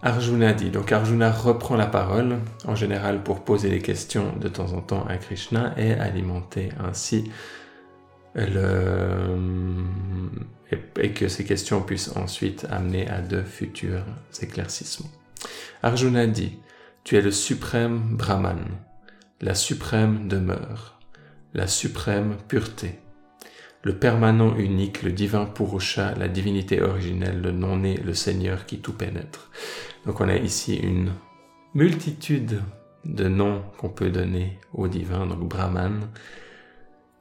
Arjuna 0.00 0.52
dit, 0.52 0.70
donc 0.70 0.92
Arjuna 0.92 1.32
reprend 1.32 1.74
la 1.74 1.86
parole, 1.86 2.38
en 2.66 2.76
général 2.76 3.24
pour 3.24 3.42
poser 3.44 3.68
des 3.68 3.80
questions 3.80 4.32
de 4.40 4.46
temps 4.46 4.72
en 4.72 4.80
temps 4.80 5.04
à 5.08 5.16
Krishna 5.16 5.74
et 5.76 5.92
alimenter 5.92 6.68
ainsi 6.78 7.32
le... 8.36 9.36
et 11.00 11.10
que 11.10 11.26
ces 11.26 11.44
questions 11.44 11.82
puissent 11.82 12.16
ensuite 12.16 12.64
amener 12.70 13.08
à 13.08 13.20
de 13.20 13.42
futurs 13.42 14.04
éclaircissements. 14.40 15.10
Arjuna 15.82 16.28
dit, 16.28 16.58
tu 17.02 17.16
es 17.16 17.20
le 17.20 17.32
suprême 17.32 18.16
Brahman, 18.16 18.66
la 19.40 19.56
suprême 19.56 20.28
demeure, 20.28 20.97
la 21.58 21.66
suprême 21.66 22.36
pureté, 22.46 23.00
le 23.82 23.98
permanent 23.98 24.54
unique, 24.54 25.02
le 25.02 25.10
divin 25.10 25.44
Purusha, 25.44 26.14
la 26.14 26.28
divinité 26.28 26.80
originelle, 26.80 27.40
le 27.40 27.50
non-né, 27.50 27.96
le 27.96 28.14
Seigneur 28.14 28.64
qui 28.64 28.78
tout 28.78 28.92
pénètre. 28.92 29.50
Donc 30.06 30.20
on 30.20 30.28
a 30.28 30.36
ici 30.36 30.76
une 30.76 31.10
multitude 31.74 32.62
de 33.04 33.26
noms 33.26 33.64
qu'on 33.76 33.88
peut 33.88 34.08
donner 34.08 34.60
au 34.72 34.86
divin, 34.86 35.26
donc 35.26 35.48
Brahman, 35.48 36.08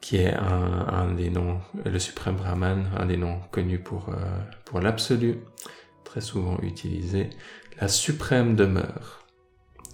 qui 0.02 0.18
est 0.18 0.36
un, 0.36 1.12
des 1.16 1.32
noms, 1.32 1.60
le 1.84 1.98
suprême 1.98 2.36
Brahman, 2.36 2.92
un 2.96 3.08
des 3.08 3.18
noms 3.18 3.40
connus 3.50 3.80
pour, 3.80 4.10
euh, 4.10 4.40
pour 4.66 4.82
l'absolu, 4.82 5.40
très 6.04 6.22
souvent 6.22 6.60
utilisé, 6.62 7.32
la 7.82 7.88
suprême 7.88 8.56
demeure. 8.56 9.26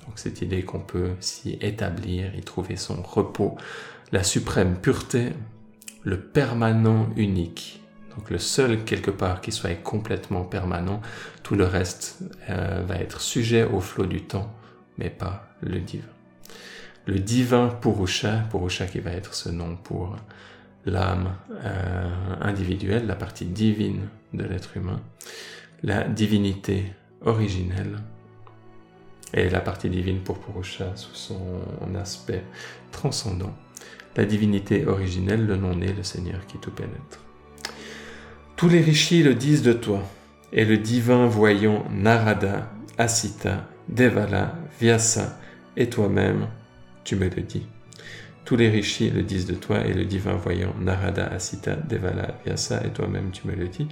Donc 0.05 0.19
cette 0.19 0.41
idée 0.41 0.63
qu'on 0.63 0.81
peut 0.81 1.11
s'y 1.21 1.53
établir, 1.61 2.35
y 2.35 2.41
trouver 2.41 2.75
son 2.75 3.01
repos, 3.01 3.55
la 4.11 4.23
suprême 4.23 4.77
pureté, 4.77 5.33
le 6.03 6.19
permanent 6.19 7.09
unique. 7.15 7.81
Donc 8.15 8.29
le 8.29 8.37
seul 8.37 8.83
quelque 8.83 9.11
part 9.11 9.41
qui 9.41 9.51
soit 9.51 9.73
complètement 9.81 10.43
permanent, 10.43 11.01
tout 11.41 11.55
le 11.55 11.65
reste 11.65 12.19
euh, 12.49 12.83
va 12.85 12.95
être 12.95 13.21
sujet 13.21 13.63
au 13.63 13.79
flot 13.79 14.05
du 14.05 14.21
temps, 14.21 14.53
mais 14.97 15.09
pas 15.09 15.47
le 15.61 15.79
divin. 15.79 16.05
Le 17.05 17.19
divin 17.19 17.69
Purusha, 17.81 18.43
Purusha 18.49 18.85
qui 18.85 18.99
va 18.99 19.11
être 19.11 19.33
ce 19.33 19.49
nom 19.49 19.75
pour 19.75 20.15
l'âme 20.85 21.35
euh, 21.63 22.09
individuelle, 22.41 23.07
la 23.07 23.15
partie 23.15 23.45
divine 23.45 24.07
de 24.33 24.43
l'être 24.43 24.77
humain, 24.77 25.01
la 25.81 26.03
divinité 26.03 26.93
originelle, 27.21 27.97
et 29.33 29.49
la 29.49 29.61
partie 29.61 29.89
divine 29.89 30.19
pour 30.19 30.39
Purusha 30.39 30.95
sous 30.95 31.15
son 31.15 31.95
aspect 31.95 32.43
transcendant 32.91 33.55
la 34.15 34.25
divinité 34.25 34.85
originelle, 34.85 35.45
le 35.45 35.55
non-né, 35.55 35.93
le 35.95 36.03
Seigneur 36.03 36.45
qui 36.47 36.57
tout 36.57 36.71
pénètre. 36.71 37.19
Tous 38.55 38.69
les 38.69 38.81
rishis 38.81 39.23
le 39.23 39.33
disent 39.33 39.63
de 39.63 39.73
toi, 39.73 40.03
et 40.51 40.65
le 40.65 40.77
divin 40.77 41.25
voyant 41.25 41.85
Narada, 41.91 42.71
Asita, 42.97 43.67
Devala, 43.89 44.55
Vyasa, 44.79 45.39
et 45.75 45.89
toi-même, 45.89 46.47
tu 47.03 47.15
me 47.15 47.27
le 47.27 47.41
dis. 47.41 47.65
Tous 48.45 48.55
les 48.55 48.69
rishis 48.69 49.09
le 49.09 49.23
disent 49.23 49.47
de 49.47 49.55
toi, 49.55 49.85
et 49.85 49.93
le 49.93 50.05
divin 50.05 50.35
voyant 50.35 50.75
Narada, 50.79 51.25
Asita, 51.25 51.75
Devala, 51.75 52.37
Vyasa, 52.45 52.85
et 52.85 52.91
toi-même, 52.91 53.31
tu 53.31 53.47
me 53.47 53.55
le 53.55 53.67
dis. 53.67 53.87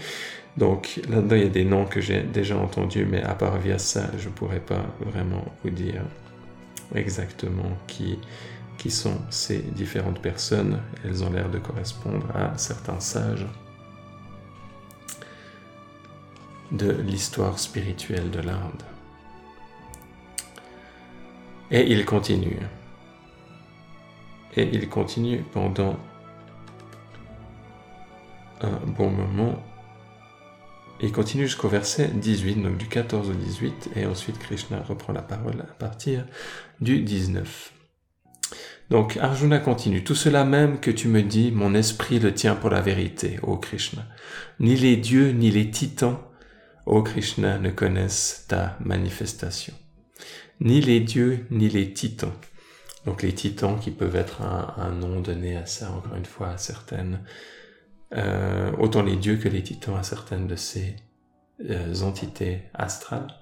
Donc 0.58 1.00
là-dedans, 1.10 1.36
il 1.36 1.44
y 1.44 1.46
a 1.46 1.50
des 1.50 1.66
noms 1.66 1.86
que 1.86 2.00
j'ai 2.00 2.22
déjà 2.22 2.58
entendus, 2.58 3.08
mais 3.10 3.24
à 3.24 3.34
part 3.34 3.58
Vyasa, 3.58 4.12
je 4.20 4.30
ne 4.30 4.34
pourrais 4.34 4.60
pas 4.60 4.86
vraiment 5.00 5.44
vous 5.64 5.72
dire 5.72 6.04
exactement 6.94 7.78
qui 7.88 8.20
qui 8.82 8.90
sont 8.90 9.22
ces 9.30 9.60
différentes 9.60 10.24
personnes. 10.24 10.82
Elles 11.06 11.24
ont 11.24 11.30
l'air 11.30 11.52
de 11.52 11.60
correspondre 11.60 12.26
à 12.36 12.58
certains 12.58 13.00
sages 13.00 13.46
de 16.72 16.90
l'histoire 16.90 17.60
spirituelle 17.60 18.32
de 18.32 18.40
l'Inde. 18.40 18.84
Et 21.70 21.92
il 21.92 22.06
continue. 22.06 22.58
Et 24.56 24.68
il 24.74 24.90
continue 24.90 25.44
pendant 25.54 26.00
un 28.62 28.80
bon 28.88 29.12
moment. 29.12 29.62
Il 31.02 31.12
continue 31.12 31.44
jusqu'au 31.44 31.70
verset 31.70 32.08
18, 32.08 32.56
donc 32.56 32.78
du 32.78 32.88
14 32.88 33.30
au 33.30 33.34
18, 33.34 33.92
et 33.96 34.08
ensuite 34.08 34.40
Krishna 34.40 34.82
reprend 34.82 35.14
la 35.14 35.22
parole 35.22 35.62
à 35.62 35.74
partir 35.76 36.26
du 36.80 37.02
19. 37.02 37.74
Donc 38.92 39.16
Arjuna 39.16 39.60
continue. 39.60 40.04
Tout 40.04 40.16
cela 40.16 40.44
même 40.44 40.82
que 40.82 40.92
tu 40.92 41.08
me 41.08 41.24
dis, 41.24 41.54
mon 41.54 41.74
esprit 41.74 42.20
le 42.20 42.34
tient 42.34 42.56
pour 42.56 42.70
la 42.70 42.82
vérité, 42.82 43.40
ô 43.42 43.56
Krishna. 43.56 44.06
Ni 44.60 44.76
les 44.76 44.98
dieux 44.98 45.32
ni 45.32 45.50
les 45.50 45.72
titans, 45.72 46.20
ô 46.86 47.02
Krishna, 47.02 47.58
ne 47.58 47.70
connaissent 47.70 48.46
ta 48.50 48.78
manifestation. 48.82 49.74
Ni 50.60 50.82
les 50.82 51.00
dieux 51.00 51.46
ni 51.52 51.70
les 51.70 51.94
titans. 51.94 52.34
Donc 53.06 53.24
les 53.24 53.32
titans 53.34 53.80
qui 53.80 53.92
peuvent 53.92 54.18
être 54.18 54.42
un, 54.42 54.92
nom 54.92 55.22
donné 55.22 55.56
à 55.56 55.66
ça, 55.66 55.90
encore 55.92 56.18
une 56.18 56.26
fois, 56.26 56.50
à 56.50 56.58
certaines, 56.58 57.22
euh, 58.18 58.74
autant 58.78 59.04
les 59.04 59.16
dieux 59.16 59.38
que 59.38 59.48
les 59.48 59.64
titans 59.64 59.96
à 59.96 60.04
certaines 60.04 60.48
de 60.48 60.58
ces 60.58 60.98
euh, 61.70 62.02
entités 62.02 62.64
astrales. 62.74 63.41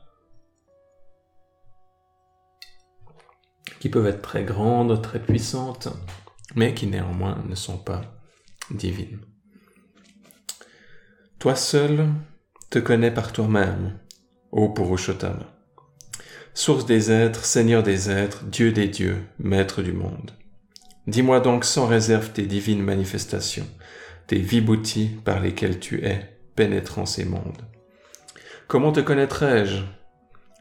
Qui 3.80 3.90
peuvent 3.90 4.08
être 4.08 4.22
très 4.22 4.44
grandes, 4.44 5.02
très 5.02 5.20
puissantes, 5.20 5.90
mais 6.56 6.74
qui 6.74 6.88
néanmoins 6.88 7.44
ne 7.48 7.56
sont 7.56 7.78
pas 7.78 8.02
divines. 8.72 9.20
Toi 11.40 11.56
seul 11.56 12.08
te 12.70 12.80
connais 12.80 13.12
par 13.12 13.32
toi-même, 13.32 13.98
ô 14.52 14.70
Purushottama, 14.70 15.48
source 16.54 16.86
des 16.86 17.12
êtres, 17.12 17.46
Seigneur 17.46 17.84
des 17.84 18.10
êtres, 18.10 18.44
Dieu 18.44 18.72
des 18.72 18.88
dieux, 18.88 19.24
Maître 19.40 19.82
du 19.82 19.94
monde. 19.94 20.32
Dis-moi 21.08 21.40
donc 21.40 21.66
sans 21.66 21.88
réserve 21.88 22.32
tes 22.32 22.46
divines 22.46 22.84
manifestations, 22.84 23.68
tes 24.28 24.40
vibhutis 24.40 25.10
par 25.24 25.40
lesquels 25.40 25.80
tu 25.80 26.06
es, 26.06 26.38
pénétrant 26.56 27.06
ces 27.06 27.26
mondes. 27.26 27.64
Comment 28.68 28.92
te 28.92 29.00
connaîtrais-je, 29.00 29.82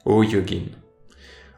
ô 0.05 0.23
yogin? 0.23 0.67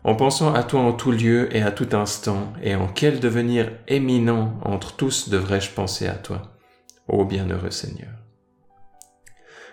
En 0.03 0.15
pensant 0.15 0.55
à 0.55 0.63
toi 0.63 0.81
en 0.81 0.93
tout 0.93 1.13
lieu 1.13 1.55
et 1.55 1.63
à 1.63 1.71
tout 1.71 1.89
instant, 1.93 2.53
et 2.63 2.75
en 2.75 2.89
quel 2.89 3.21
devenir 3.21 3.71
éminent 3.87 4.59
entre 4.65 4.97
tous 4.97 5.29
devrais-je 5.29 5.71
penser 5.71 6.07
à 6.07 6.15
toi, 6.15 6.57
ô 7.07 7.25
bienheureux 7.25 7.71
Seigneur. 7.71 8.13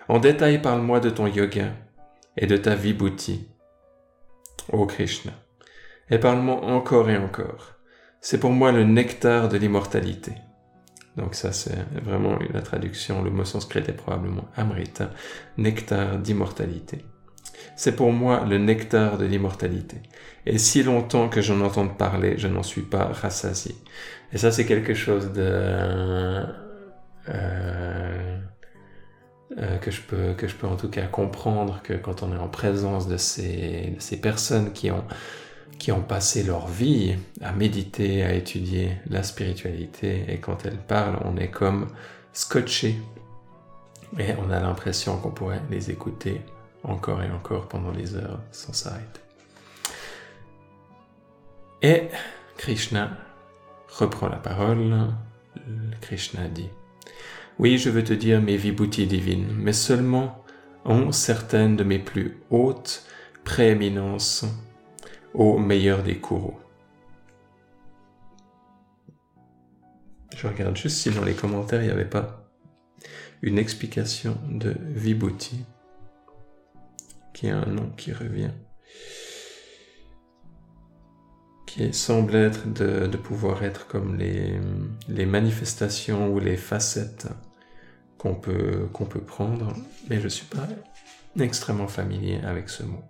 En 0.08 0.18
détail 0.18 0.60
parle-moi 0.60 1.00
de 1.00 1.10
ton 1.10 1.26
yoga 1.26 1.72
et 2.36 2.46
de 2.46 2.56
ta 2.56 2.74
vibhuti, 2.74 3.48
ô 4.72 4.86
Krishna, 4.86 5.32
et 6.10 6.18
parle-moi 6.18 6.62
encore 6.64 7.08
et 7.10 7.16
encore. 7.16 7.74
C'est 8.20 8.40
pour 8.40 8.50
moi 8.50 8.72
le 8.72 8.84
nectar 8.84 9.48
de 9.48 9.56
l'immortalité. 9.56 10.32
Donc 11.16 11.34
ça 11.34 11.52
c'est 11.52 11.84
vraiment 12.02 12.38
la 12.52 12.62
traduction, 12.62 13.22
le 13.22 13.30
mot 13.30 13.44
sanskrit 13.44 13.80
est 13.80 13.92
probablement 13.92 14.48
amrita, 14.56 15.10
nectar 15.56 16.18
d'immortalité. 16.18 17.04
C'est 17.76 17.96
pour 17.96 18.12
moi 18.12 18.44
le 18.48 18.58
nectar 18.58 19.18
de 19.18 19.24
l'immortalité. 19.24 19.96
Et 20.46 20.58
si 20.58 20.82
longtemps 20.82 21.28
que 21.28 21.40
j'en 21.40 21.60
entends 21.60 21.88
parler, 21.88 22.34
je 22.38 22.48
n'en 22.48 22.62
suis 22.62 22.82
pas 22.82 23.04
rassasié. 23.06 23.74
Et 24.32 24.38
ça, 24.38 24.50
c'est 24.50 24.66
quelque 24.66 24.94
chose 24.94 25.32
de 25.32 25.42
euh, 27.28 28.38
euh, 29.58 29.76
que 29.78 29.90
je 29.90 30.00
peux 30.00 30.34
que 30.34 30.46
je 30.46 30.54
peux 30.54 30.66
en 30.66 30.76
tout 30.76 30.88
cas 30.88 31.06
comprendre 31.06 31.80
que 31.82 31.94
quand 31.94 32.22
on 32.22 32.34
est 32.34 32.38
en 32.38 32.48
présence 32.48 33.08
de 33.08 33.16
ces 33.16 33.92
de 33.96 34.00
ces 34.00 34.20
personnes 34.20 34.72
qui 34.72 34.90
ont 34.90 35.04
qui 35.78 35.92
ont 35.92 36.02
passé 36.02 36.42
leur 36.42 36.66
vie 36.66 37.16
à 37.40 37.52
méditer, 37.52 38.24
à 38.24 38.32
étudier 38.32 38.96
la 39.08 39.22
spiritualité, 39.22 40.24
et 40.28 40.38
quand 40.38 40.66
elles 40.66 40.76
parlent, 40.78 41.18
on 41.24 41.36
est 41.36 41.48
comme 41.48 41.86
scotché, 42.32 42.96
et 44.18 44.34
on 44.44 44.50
a 44.50 44.60
l'impression 44.60 45.18
qu'on 45.18 45.30
pourrait 45.30 45.62
les 45.70 45.90
écouter 45.90 46.40
encore 46.84 47.22
et 47.22 47.30
encore 47.30 47.68
pendant 47.68 47.90
les 47.90 48.14
heures 48.14 48.40
sans 48.52 48.72
s'arrêter. 48.72 49.20
Et 51.82 52.08
Krishna 52.56 53.16
reprend 53.88 54.28
la 54.28 54.36
parole. 54.36 54.94
Krishna 56.00 56.48
dit, 56.48 56.68
Oui, 57.58 57.78
je 57.78 57.90
veux 57.90 58.04
te 58.04 58.12
dire 58.12 58.40
mes 58.40 58.56
vibhutis 58.56 59.06
divines, 59.06 59.48
mais 59.56 59.72
seulement 59.72 60.44
en 60.84 61.12
certaines 61.12 61.76
de 61.76 61.84
mes 61.84 61.98
plus 61.98 62.38
hautes 62.50 63.04
prééminences 63.44 64.44
au 65.34 65.58
meilleur 65.58 66.02
des 66.02 66.18
courroux. 66.18 66.58
Je 70.36 70.46
regarde 70.46 70.76
juste 70.76 70.98
si 70.98 71.10
dans 71.10 71.24
les 71.24 71.34
commentaires 71.34 71.82
il 71.82 71.86
n'y 71.86 71.92
avait 71.92 72.04
pas 72.04 72.48
une 73.42 73.58
explication 73.58 74.36
de 74.48 74.74
vibhuti 74.80 75.64
qui 77.38 77.46
est 77.46 77.50
un 77.50 77.66
nom 77.66 77.88
qui 77.96 78.12
revient, 78.12 78.50
qui 81.68 81.94
semble 81.94 82.34
être 82.34 82.66
de, 82.72 83.16
pouvoir 83.16 83.62
être 83.62 83.86
comme 83.86 84.18
les, 84.18 85.24
manifestations 85.24 86.32
ou 86.32 86.40
les 86.40 86.56
facettes 86.56 87.28
qu'on 88.18 88.34
peut, 88.34 88.88
peut 89.08 89.20
prendre, 89.20 89.72
mais 90.10 90.18
je 90.18 90.24
ne 90.24 90.28
suis 90.28 90.46
pas 90.46 90.66
extrêmement 91.38 91.86
familier 91.86 92.40
avec 92.42 92.68
ce 92.68 92.82
mot. 92.82 93.04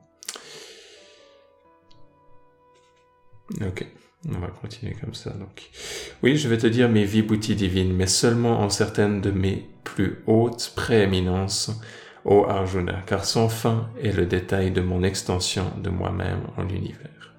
Ok, 3.63 3.87
on 4.29 4.41
va 4.41 4.49
continuer 4.49 4.95
comme 5.01 5.15
ça. 5.15 5.31
Donc, 5.31 5.71
oui, 6.23 6.37
je 6.37 6.49
vais 6.51 6.59
te 6.59 6.67
dire 6.67 6.91
mes 6.91 7.05
vibhutis 7.07 7.57
divines, 7.57 7.95
mais 7.95 8.07
seulement 8.07 8.61
en 8.61 8.69
certaines 8.69 9.23
de 9.23 9.31
mes 9.31 9.71
plus 9.85 10.23
hautes 10.27 10.75
prééminences 10.77 11.71
ô 12.29 12.45
Arjuna, 12.47 13.03
car 13.07 13.25
sans 13.25 13.49
fin 13.49 13.89
est 14.03 14.13
le 14.13 14.27
détail 14.27 14.71
de 14.71 14.83
mon 14.83 15.03
extension 15.03 15.73
de 15.83 15.89
moi-même 15.89 16.43
en 16.59 16.63
l'univers. 16.63 17.35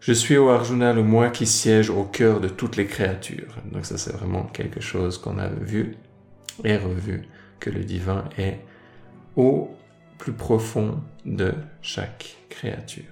Je 0.00 0.12
suis 0.12 0.36
au 0.36 0.48
Arjuna 0.48 0.92
le 0.92 1.04
moi 1.04 1.30
qui 1.30 1.46
siège 1.46 1.88
au 1.88 2.02
cœur 2.02 2.40
de 2.40 2.48
toutes 2.48 2.76
les 2.76 2.86
créatures. 2.86 3.54
Donc 3.70 3.86
ça 3.86 3.98
c'est 3.98 4.12
vraiment 4.12 4.42
quelque 4.42 4.80
chose 4.80 5.18
qu'on 5.18 5.38
a 5.38 5.48
vu 5.48 5.96
et 6.64 6.76
revu, 6.76 7.22
que 7.60 7.70
le 7.70 7.84
divin 7.84 8.24
est 8.36 8.58
au 9.36 9.70
plus 10.18 10.32
profond 10.32 11.00
de 11.24 11.54
chaque 11.82 12.36
créature. 12.48 13.04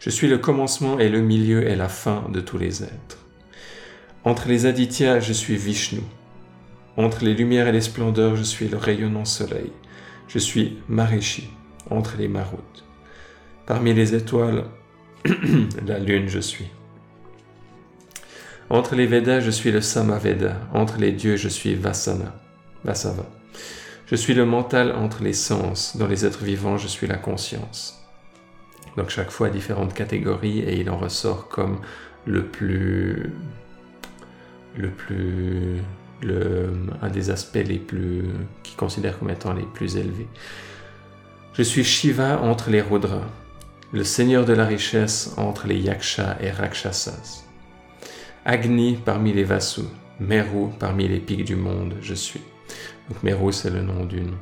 Je 0.00 0.10
suis 0.10 0.28
le 0.28 0.36
commencement 0.36 0.98
et 0.98 1.08
le 1.08 1.22
milieu 1.22 1.66
et 1.66 1.76
la 1.76 1.88
fin 1.88 2.28
de 2.30 2.40
tous 2.40 2.58
les 2.58 2.82
êtres. 2.82 3.24
Entre 4.24 4.48
les 4.48 4.66
Adityas, 4.66 5.20
je 5.20 5.32
suis 5.32 5.56
Vishnu. 5.56 6.02
Entre 6.98 7.24
les 7.24 7.32
lumières 7.32 7.68
et 7.68 7.72
les 7.72 7.80
splendeurs, 7.80 8.34
je 8.34 8.42
suis 8.42 8.66
le 8.66 8.76
rayonnant 8.76 9.24
soleil. 9.24 9.70
Je 10.26 10.40
suis 10.40 10.78
Marishi, 10.88 11.48
entre 11.90 12.16
les 12.18 12.26
Maruts. 12.26 12.82
Parmi 13.66 13.94
les 13.94 14.16
étoiles, 14.16 14.64
la 15.86 16.00
lune, 16.00 16.28
je 16.28 16.40
suis. 16.40 16.66
Entre 18.68 18.96
les 18.96 19.06
Védas, 19.06 19.38
je 19.38 19.52
suis 19.52 19.70
le 19.70 19.80
Samaveda. 19.80 20.56
Entre 20.74 20.98
les 20.98 21.12
dieux, 21.12 21.36
je 21.36 21.48
suis 21.48 21.76
Vasana, 21.76 22.34
Vasava. 22.82 23.26
Je 24.06 24.16
suis 24.16 24.34
le 24.34 24.44
mental 24.44 24.90
entre 24.90 25.22
les 25.22 25.34
sens. 25.34 25.96
Dans 25.96 26.08
les 26.08 26.26
êtres 26.26 26.42
vivants, 26.42 26.78
je 26.78 26.88
suis 26.88 27.06
la 27.06 27.16
conscience. 27.16 28.04
Donc 28.96 29.10
chaque 29.10 29.30
fois 29.30 29.50
différentes 29.50 29.94
catégories 29.94 30.58
et 30.58 30.80
il 30.80 30.90
en 30.90 30.96
ressort 30.96 31.46
comme 31.48 31.80
le 32.26 32.44
plus, 32.44 33.30
le 34.76 34.90
plus, 34.90 35.76
un 36.22 37.08
des 37.08 37.30
aspects 37.30 37.64
les 37.64 37.78
plus, 37.78 38.24
qui 38.62 38.74
considère 38.74 39.18
comme 39.18 39.30
étant 39.30 39.52
les 39.52 39.66
plus 39.66 39.96
élevés. 39.96 40.28
Je 41.52 41.62
suis 41.62 41.84
Shiva 41.84 42.40
entre 42.40 42.70
les 42.70 42.80
Rudras, 42.80 43.26
le 43.92 44.04
seigneur 44.04 44.44
de 44.44 44.52
la 44.52 44.64
richesse 44.64 45.34
entre 45.36 45.66
les 45.66 45.78
Yaksha 45.78 46.36
et 46.40 46.50
Rakshasas. 46.50 47.44
Agni 48.44 48.98
parmi 49.04 49.32
les 49.32 49.44
Vasus, 49.44 49.88
Meru 50.20 50.68
parmi 50.78 51.08
les 51.08 51.20
pics 51.20 51.44
du 51.44 51.56
monde, 51.56 51.94
je 52.00 52.14
suis. 52.14 52.42
Donc 53.08 53.22
Meru, 53.22 53.52
c'est 53.52 53.70
le 53.70 53.82
nom 53.82 54.04
d'une 54.04 54.34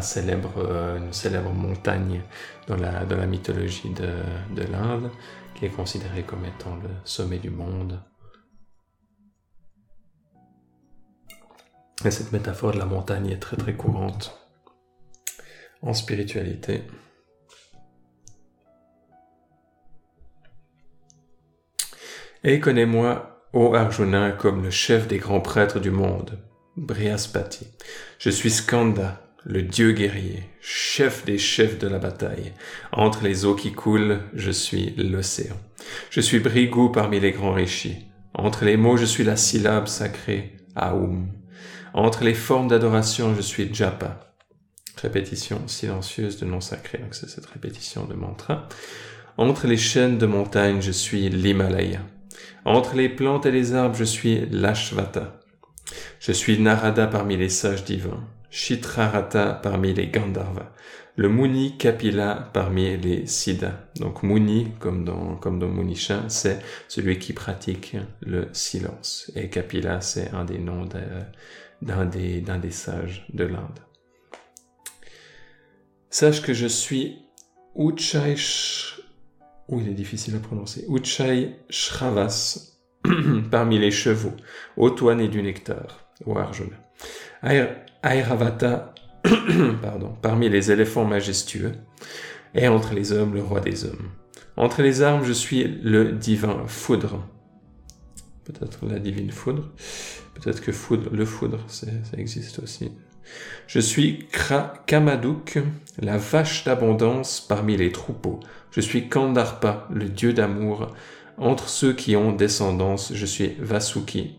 célèbre, 0.00 0.52
euh, 0.58 0.98
une 0.98 1.12
célèbre 1.12 1.50
montagne 1.52 2.22
dans 2.66 2.76
la, 2.76 3.04
dans 3.04 3.16
la 3.16 3.26
mythologie 3.26 3.90
de, 3.90 4.60
de 4.60 4.66
l'Inde, 4.70 5.10
qui 5.54 5.66
est 5.66 5.70
considérée 5.70 6.22
comme 6.22 6.44
étant 6.44 6.76
le 6.82 6.88
sommet 7.04 7.38
du 7.38 7.50
monde. 7.50 8.00
Et 12.04 12.10
cette 12.10 12.32
métaphore 12.32 12.72
de 12.72 12.78
la 12.78 12.84
montagne 12.84 13.28
est 13.30 13.38
très 13.38 13.56
très 13.56 13.74
courante 13.74 14.38
en 15.82 15.94
spiritualité. 15.94 16.82
Et 22.44 22.58
connais-moi, 22.60 23.48
ô 23.52 23.74
Arjuna, 23.74 24.32
comme 24.32 24.64
le 24.64 24.70
chef 24.70 25.06
des 25.06 25.18
grands 25.18 25.40
prêtres 25.40 25.78
du 25.78 25.90
monde, 25.90 26.38
Brihaspati. 26.76 27.66
Je 28.18 28.30
suis 28.30 28.50
Skanda, 28.50 29.20
le 29.44 29.62
dieu 29.62 29.92
guerrier, 29.92 30.44
chef 30.60 31.24
des 31.24 31.38
chefs 31.38 31.78
de 31.78 31.86
la 31.86 31.98
bataille. 31.98 32.52
Entre 32.92 33.22
les 33.22 33.44
eaux 33.44 33.54
qui 33.54 33.72
coulent, 33.72 34.20
je 34.34 34.50
suis 34.50 34.94
l'océan. 34.96 35.56
Je 36.10 36.20
suis 36.20 36.40
Brigu 36.40 36.90
parmi 36.92 37.20
les 37.20 37.32
grands 37.32 37.52
rishis. 37.52 38.06
Entre 38.34 38.64
les 38.64 38.76
mots, 38.76 38.96
je 38.96 39.04
suis 39.04 39.24
la 39.24 39.36
syllabe 39.36 39.86
sacrée, 39.86 40.56
Aum. 40.74 41.28
Entre 41.94 42.24
les 42.24 42.34
formes 42.34 42.68
d'adoration, 42.68 43.34
je 43.34 43.42
suis 43.42 43.72
Japa. 43.72 44.34
Répétition 44.96 45.66
silencieuse 45.66 46.38
de 46.38 46.46
nom 46.46 46.60
sacré, 46.60 46.98
donc 46.98 47.14
c'est 47.14 47.28
cette 47.28 47.46
répétition 47.46 48.04
de 48.04 48.14
mantra. 48.14 48.68
Entre 49.36 49.66
les 49.66 49.76
chaînes 49.76 50.18
de 50.18 50.26
montagne, 50.26 50.80
je 50.80 50.90
suis 50.90 51.28
l'Himalaya. 51.28 52.00
Entre 52.64 52.96
les 52.96 53.08
plantes 53.08 53.46
et 53.46 53.50
les 53.50 53.74
arbres, 53.74 53.96
je 53.96 54.04
suis 54.04 54.46
l'Ashvata. 54.50 55.40
Je 56.20 56.32
suis 56.32 56.58
Narada 56.58 57.06
parmi 57.06 57.36
les 57.36 57.48
sages 57.48 57.84
divins, 57.84 58.24
Chitrarata 58.50 59.52
parmi 59.62 59.92
les 59.92 60.06
Gandharvas, 60.06 60.72
le 61.16 61.28
Muni 61.28 61.76
Kapila 61.76 62.50
parmi 62.54 62.96
les 62.96 63.26
Siddhas. 63.26 63.74
Donc 63.96 64.22
Muni, 64.22 64.68
comme 64.78 65.04
dans, 65.04 65.36
comme 65.36 65.58
dans 65.58 65.68
Munisha, 65.68 66.24
c'est 66.28 66.60
celui 66.88 67.18
qui 67.18 67.32
pratique 67.32 67.96
le 68.20 68.48
silence. 68.52 69.30
Et 69.36 69.50
Kapila, 69.50 70.00
c'est 70.00 70.30
un 70.32 70.44
des 70.44 70.58
noms 70.58 70.86
d'un 71.82 72.06
des, 72.06 72.40
d'un 72.40 72.58
des 72.58 72.70
sages 72.70 73.26
de 73.32 73.44
l'Inde. 73.44 73.80
Sache 76.10 76.42
que 76.42 76.54
je 76.54 76.66
suis 76.66 77.18
Uchai 77.74 78.36
où 79.68 79.80
il 79.80 79.88
est 79.88 79.94
difficile 79.94 80.36
à 80.36 80.38
prononcer, 80.38 80.84
Uchai 80.88 81.56
Shravas, 81.70 82.78
parmi 83.50 83.78
les 83.78 83.90
chevaux, 83.90 84.34
Otoine 84.76 85.20
et 85.20 85.28
du 85.28 85.42
nectar, 85.42 86.06
ou 86.26 86.38
Arjuna. 86.38 86.76
Airavata, 88.02 88.94
pardon, 89.82 90.14
parmi 90.20 90.48
les 90.48 90.70
éléphants 90.70 91.04
majestueux, 91.04 91.72
et 92.54 92.68
entre 92.68 92.94
les 92.94 93.12
hommes, 93.12 93.34
le 93.34 93.42
roi 93.42 93.60
des 93.60 93.84
hommes. 93.84 94.10
Entre 94.56 94.82
les 94.82 95.00
armes, 95.00 95.24
je 95.24 95.32
suis 95.32 95.64
le 95.64 96.12
divin 96.12 96.66
foudre. 96.66 97.26
Peut-être 98.44 98.86
la 98.86 98.98
divine 98.98 99.30
foudre. 99.30 99.70
Peut-être 100.42 100.60
que 100.60 100.72
le 101.12 101.24
foudre, 101.24 101.58
ça 101.68 101.86
existe 102.16 102.58
aussi. 102.58 102.90
Je 103.66 103.78
suis 103.78 104.26
Kamaduk, 104.86 105.58
la 106.00 106.18
vache 106.18 106.64
d'abondance 106.64 107.40
parmi 107.40 107.76
les 107.76 107.92
troupeaux. 107.92 108.40
Je 108.72 108.80
suis 108.80 109.08
Kandarpa, 109.08 109.86
le 109.92 110.08
dieu 110.08 110.32
d'amour. 110.32 110.88
Entre 111.38 111.68
ceux 111.68 111.92
qui 111.92 112.16
ont 112.16 112.32
descendance, 112.32 113.12
je 113.14 113.26
suis 113.26 113.54
Vasuki, 113.58 114.38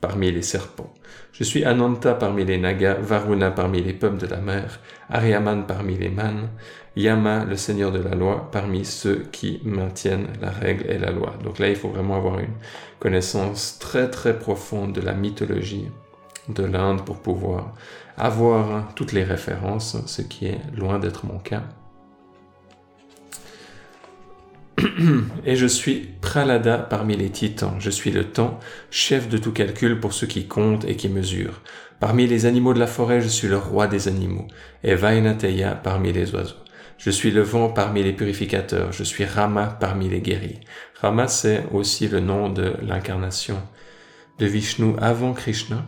parmi 0.00 0.32
les 0.32 0.42
serpents. 0.42 0.92
Je 1.32 1.44
suis 1.44 1.64
Ananta 1.64 2.14
parmi 2.14 2.44
les 2.44 2.58
Nagas, 2.58 2.94
Varuna 2.94 3.50
parmi 3.50 3.82
les 3.82 3.92
peuples 3.92 4.18
de 4.18 4.26
la 4.26 4.40
mer, 4.40 4.80
Aryaman 5.08 5.66
parmi 5.66 5.96
les 5.96 6.10
manes, 6.10 6.50
Yama, 6.96 7.44
le 7.44 7.56
seigneur 7.56 7.90
de 7.90 7.98
la 7.98 8.14
loi, 8.14 8.48
parmi 8.52 8.84
ceux 8.84 9.26
qui 9.32 9.60
maintiennent 9.64 10.28
la 10.40 10.50
règle 10.50 10.88
et 10.88 10.98
la 10.98 11.10
loi. 11.10 11.34
Donc 11.42 11.58
là, 11.58 11.68
il 11.68 11.76
faut 11.76 11.88
vraiment 11.88 12.16
avoir 12.16 12.38
une 12.38 12.54
connaissance 13.00 13.78
très 13.80 14.08
très 14.10 14.38
profonde 14.38 14.92
de 14.92 15.00
la 15.00 15.14
mythologie 15.14 15.88
de 16.48 16.64
l'Inde 16.64 17.04
pour 17.04 17.18
pouvoir 17.18 17.74
avoir 18.16 18.94
toutes 18.94 19.12
les 19.12 19.24
références, 19.24 19.96
ce 20.06 20.22
qui 20.22 20.46
est 20.46 20.60
loin 20.76 20.98
d'être 20.98 21.26
mon 21.26 21.38
cas. 21.38 21.64
Et 25.44 25.56
je 25.56 25.66
suis 25.66 26.10
Pralada 26.20 26.78
parmi 26.78 27.16
les 27.16 27.30
titans. 27.30 27.74
Je 27.78 27.90
suis 27.90 28.10
le 28.10 28.24
temps, 28.24 28.58
chef 28.90 29.28
de 29.28 29.38
tout 29.38 29.52
calcul 29.52 30.00
pour 30.00 30.12
ceux 30.12 30.26
qui 30.26 30.46
comptent 30.46 30.84
et 30.84 30.96
qui 30.96 31.08
mesurent. 31.08 31.60
Parmi 32.00 32.26
les 32.26 32.46
animaux 32.46 32.74
de 32.74 32.80
la 32.80 32.86
forêt, 32.86 33.20
je 33.20 33.28
suis 33.28 33.48
le 33.48 33.56
roi 33.56 33.86
des 33.86 34.08
animaux. 34.08 34.46
Et 34.82 34.94
Vainateya 34.94 35.74
parmi 35.74 36.12
les 36.12 36.34
oiseaux. 36.34 36.63
Je 37.04 37.10
suis 37.10 37.30
le 37.30 37.42
vent 37.42 37.68
parmi 37.68 38.02
les 38.02 38.14
purificateurs. 38.14 38.90
Je 38.90 39.04
suis 39.04 39.26
Rama 39.26 39.76
parmi 39.78 40.08
les 40.08 40.22
guerriers. 40.22 40.60
Rama, 41.02 41.28
c'est 41.28 41.66
aussi 41.70 42.08
le 42.08 42.20
nom 42.20 42.48
de 42.48 42.76
l'incarnation 42.80 43.60
de 44.38 44.46
Vishnu 44.46 44.94
avant 45.02 45.34
Krishna 45.34 45.84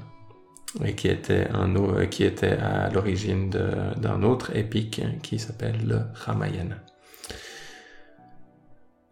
et 0.85 0.93
qui 0.93 1.09
était, 1.09 1.49
un, 1.55 2.05
qui 2.05 2.23
était 2.23 2.59
à 2.59 2.91
l'origine 2.91 3.49
d'un 3.49 4.23
autre 4.25 4.55
épique 4.55 5.01
qui 5.23 5.39
s'appelle 5.39 5.87
le 5.87 6.01
Ramayana. 6.13 6.77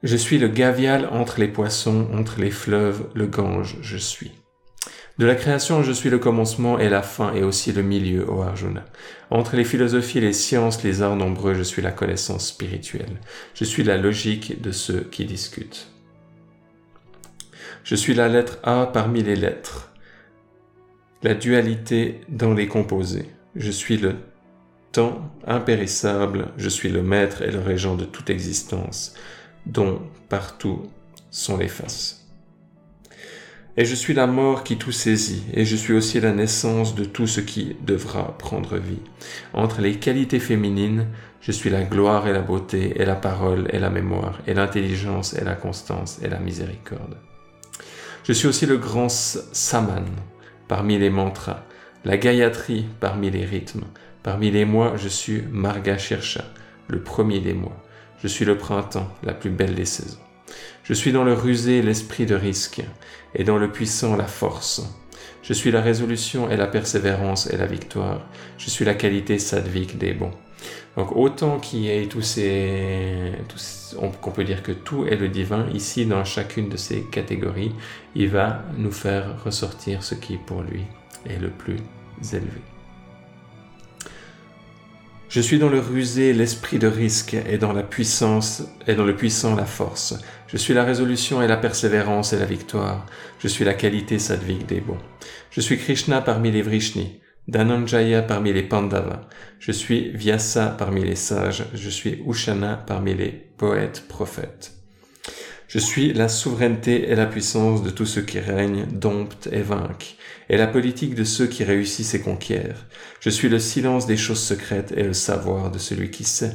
Je 0.03 0.17
suis 0.19 0.37
le 0.37 0.49
gavial 0.49 1.09
entre 1.11 1.41
les 1.41 1.49
poissons, 1.49 2.11
entre 2.13 2.39
les 2.39 2.51
fleuves, 2.51 3.09
le 3.15 3.29
Gange, 3.29 3.79
je 3.81 3.97
suis. 3.97 4.44
De 5.17 5.27
la 5.27 5.37
création, 5.37 5.85
je 5.85 5.93
suis 5.93 6.11
le 6.11 6.19
commencement 6.19 6.79
et 6.81 6.89
la 6.89 7.03
fin 7.03 7.33
et 7.35 7.45
aussi 7.45 7.73
le 7.73 7.83
milieu, 7.83 8.29
ô 8.29 8.43
Arjuna. 8.43 8.85
Entre 9.31 9.55
les 9.55 9.65
philosophies, 9.65 10.21
les 10.21 10.33
sciences, 10.33 10.83
les 10.83 11.03
arts 11.03 11.15
nombreux, 11.15 11.55
je 11.55 11.63
suis 11.63 11.83
la 11.83 11.93
connaissance 11.93 12.49
spirituelle. 12.49 13.21
Je 13.55 13.63
suis 13.63 13.85
la 13.85 13.97
logique 13.97 14.61
de 14.61 14.73
ceux 14.73 15.03
qui 15.03 15.25
discutent. 15.25 15.89
Je 17.85 17.95
suis 17.95 18.15
la 18.15 18.29
lettre 18.29 18.59
A 18.65 18.87
parmi 18.87 19.23
les 19.23 19.37
lettres, 19.37 19.93
la 21.23 21.35
dualité 21.35 22.23
dans 22.29 22.53
les 22.53 22.67
composés. 22.67 23.31
Je 23.55 23.71
suis 23.71 23.99
le 23.99 24.17
temps 24.91 25.31
impérissable, 25.47 26.49
je 26.57 26.69
suis 26.69 26.89
le 26.89 27.03
maître 27.03 27.43
et 27.43 27.53
le 27.53 27.61
régent 27.61 27.95
de 27.95 28.05
toute 28.05 28.31
existence 28.31 29.15
dont 29.67 30.01
partout 30.29 30.91
sont 31.31 31.57
les 31.57 31.69
faces. 31.69 32.24
Et 33.77 33.85
je 33.85 33.95
suis 33.95 34.15
la 34.15 34.29
mort 34.29 34.63
qui 34.63 34.77
tout 34.77 34.93
saisit, 34.93 35.43
et 35.53 35.65
je 35.65 35.75
suis 35.75 35.95
aussi 35.95 36.21
la 36.21 36.33
naissance 36.33 36.95
de 36.95 37.05
tout 37.05 37.27
ce 37.27 37.41
qui 37.41 37.77
devra 37.85 38.39
prendre 38.39 38.77
vie. 38.77 39.03
Entre 39.53 39.81
les 39.81 39.99
qualités 39.99 40.39
féminines, 40.39 41.09
Je 41.47 41.53
suis 41.53 41.69
la 41.69 41.83
gloire 41.83 42.27
et 42.27 42.33
la 42.33 42.41
beauté 42.41 42.95
et 42.97 43.05
la 43.05 43.17
parole 43.17 43.69
et 43.71 43.79
la 43.79 43.91
mémoire 43.91 44.39
et 44.47 44.55
l'intelligence 44.55 45.35
et 45.35 45.45
la 45.45 45.55
constance 45.55 46.19
et 46.23 46.29
la 46.31 46.39
miséricorde. 46.39 47.19
Je 48.27 48.33
suis 48.33 48.49
aussi 48.49 48.65
le 48.65 48.79
grand 48.79 49.11
saman 49.11 50.07
parmi 50.69 50.97
les 50.97 51.11
mantras, 51.11 51.65
la 52.07 52.17
gayatri 52.17 52.87
parmi 52.99 53.31
les 53.31 53.45
rythmes. 53.45 53.85
Parmi 54.23 54.51
les 54.51 54.65
mois, 54.65 54.97
je 54.97 55.09
suis 55.09 55.43
Marga 55.53 55.99
Shirsha, 55.99 56.45
le 56.89 57.03
premier 57.03 57.41
des 57.41 57.53
mois. 57.53 57.77
Je 58.23 58.29
suis 58.29 58.47
le 58.47 58.57
printemps, 58.57 59.13
la 59.23 59.35
plus 59.35 59.51
belle 59.51 59.75
des 59.75 59.85
saisons. 59.85 60.17
Je 60.83 60.93
suis 60.93 61.13
dans 61.13 61.25
le 61.25 61.33
rusé 61.33 61.83
l'esprit 61.83 62.27
de 62.27 62.35
risque, 62.35 62.83
et 63.35 63.45
dans 63.45 63.59
le 63.59 63.71
puissant 63.71 64.17
la 64.17 64.27
force. 64.27 64.83
Je 65.43 65.53
suis 65.53 65.71
la 65.71 65.83
résolution 65.83 66.51
et 66.51 66.57
la 66.57 66.67
persévérance 66.67 67.51
et 67.51 67.57
la 67.57 67.67
victoire. 67.67 68.21
Je 68.57 68.71
suis 68.71 68.85
la 68.85 68.95
qualité 68.95 69.39
sadvique 69.39 69.99
des 69.99 70.15
bons. 70.15 70.33
Donc 70.97 71.15
autant 71.17 71.59
qu'il 71.59 71.81
y 71.81 71.91
ait 71.91 72.07
tous 72.07 72.23
ces... 72.23 73.33
qu'on 74.23 74.31
peut 74.31 74.45
dire 74.45 74.63
que 74.63 74.73
tout 74.73 75.07
est 75.07 75.17
le 75.17 75.29
divin, 75.29 75.67
ici 75.75 76.07
dans 76.07 76.25
chacune 76.25 76.69
de 76.69 76.77
ces 76.77 77.03
catégories, 77.03 77.75
il 78.15 78.29
va 78.29 78.63
nous 78.79 78.93
faire 78.93 79.43
ressortir 79.45 80.03
ce 80.03 80.15
qui 80.15 80.37
pour 80.37 80.63
lui 80.63 80.85
est 81.29 81.39
le 81.39 81.51
plus 81.51 81.79
élevé. 82.33 82.63
Je 85.29 85.41
suis 85.41 85.59
dans 85.59 85.69
le 85.69 85.81
rusé 85.81 86.33
l'esprit 86.33 86.79
de 86.79 86.87
risque 86.87 87.35
et 87.35 87.59
dans 87.59 87.73
la 87.73 87.83
puissance 87.83 88.63
et 88.87 88.95
dans 88.95 89.05
le 89.05 89.17
puissant 89.17 89.57
la 89.57 89.65
force. 89.65 90.15
Je 90.55 90.59
suis 90.61 90.73
la 90.73 90.85
résolution 90.85 91.43
et 91.43 91.49
la 91.49 91.57
persévérance 91.57 92.33
et 92.33 92.39
la 92.39 92.45
victoire. 92.45 93.07
Je 93.41 93.49
suis 93.49 93.65
la 93.65 93.75
qualité 93.75 94.21
sadvik 94.21 94.67
des 94.67 94.81
bons. 94.81 95.01
Je 95.51 95.61
suis 95.61 95.79
Krishna 95.79 96.21
parmi 96.21 96.53
les 96.53 96.63
Vrishni, 96.63 97.21
Dhananjaya 97.49 98.23
parmi 98.23 98.53
les 98.53 98.63
Pandavas. 98.63 99.23
Je 99.59 99.73
suis 99.73 100.11
Vyasa 100.11 100.69
parmi 100.69 101.05
les 101.05 101.17
sages. 101.17 101.65
Je 101.75 101.91
suis 101.91 102.23
Ushana 102.25 102.77
parmi 102.87 103.17
les 103.17 103.33
poètes 103.57 104.05
prophètes. 104.07 104.75
Je 105.67 105.81
suis 105.81 106.13
la 106.13 106.29
souveraineté 106.29 107.11
et 107.11 107.17
la 107.17 107.27
puissance 107.27 107.83
de 107.83 107.91
tous 107.91 108.07
ceux 108.07 108.23
qui 108.23 108.39
règnent, 108.39 108.87
domptent 108.87 109.49
et 109.51 109.63
vainquent, 109.63 110.17
et 110.49 110.57
la 110.57 110.69
politique 110.69 111.17
de 111.17 111.25
ceux 111.25 111.49
qui 111.49 111.65
réussissent 111.65 112.15
et 112.15 112.21
conquièrent. 112.21 112.87
Je 113.19 113.31
suis 113.31 113.49
le 113.49 113.59
silence 113.59 114.07
des 114.07 114.17
choses 114.17 114.43
secrètes 114.43 114.95
et 114.97 115.03
le 115.03 115.15
savoir 115.15 115.73
de 115.73 115.79
celui 115.79 116.13
qui 116.13 116.23
sait. 116.23 116.53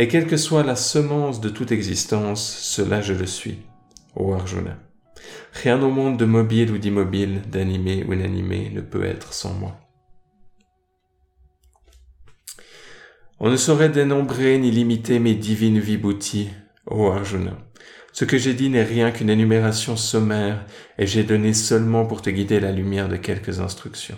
Et 0.00 0.08
quelle 0.08 0.26
que 0.26 0.38
soit 0.38 0.62
la 0.62 0.76
semence 0.76 1.42
de 1.42 1.50
toute 1.50 1.72
existence, 1.72 2.42
cela 2.42 3.02
je 3.02 3.12
le 3.12 3.26
suis. 3.26 3.58
Ô 4.16 4.32
Arjuna. 4.32 4.78
Rien 5.52 5.82
au 5.82 5.90
monde 5.90 6.16
de 6.16 6.24
mobile 6.24 6.70
ou 6.72 6.78
d'immobile, 6.78 7.42
d'animé 7.50 8.06
ou 8.08 8.14
inanimé 8.14 8.70
ne 8.74 8.80
peut 8.80 9.04
être 9.04 9.34
sans 9.34 9.52
moi. 9.52 9.78
On 13.40 13.50
ne 13.50 13.58
saurait 13.58 13.90
dénombrer 13.90 14.58
ni 14.58 14.70
limiter 14.70 15.18
mes 15.18 15.34
divines 15.34 15.80
vibhutis, 15.80 16.48
ô 16.86 17.10
Arjuna. 17.10 17.58
Ce 18.12 18.24
que 18.24 18.38
j'ai 18.38 18.54
dit 18.54 18.70
n'est 18.70 18.82
rien 18.82 19.10
qu'une 19.10 19.28
énumération 19.28 19.98
sommaire, 19.98 20.64
et 20.96 21.06
j'ai 21.06 21.24
donné 21.24 21.52
seulement 21.52 22.06
pour 22.06 22.22
te 22.22 22.30
guider 22.30 22.58
la 22.58 22.72
lumière 22.72 23.10
de 23.10 23.16
quelques 23.16 23.60
instructions. 23.60 24.16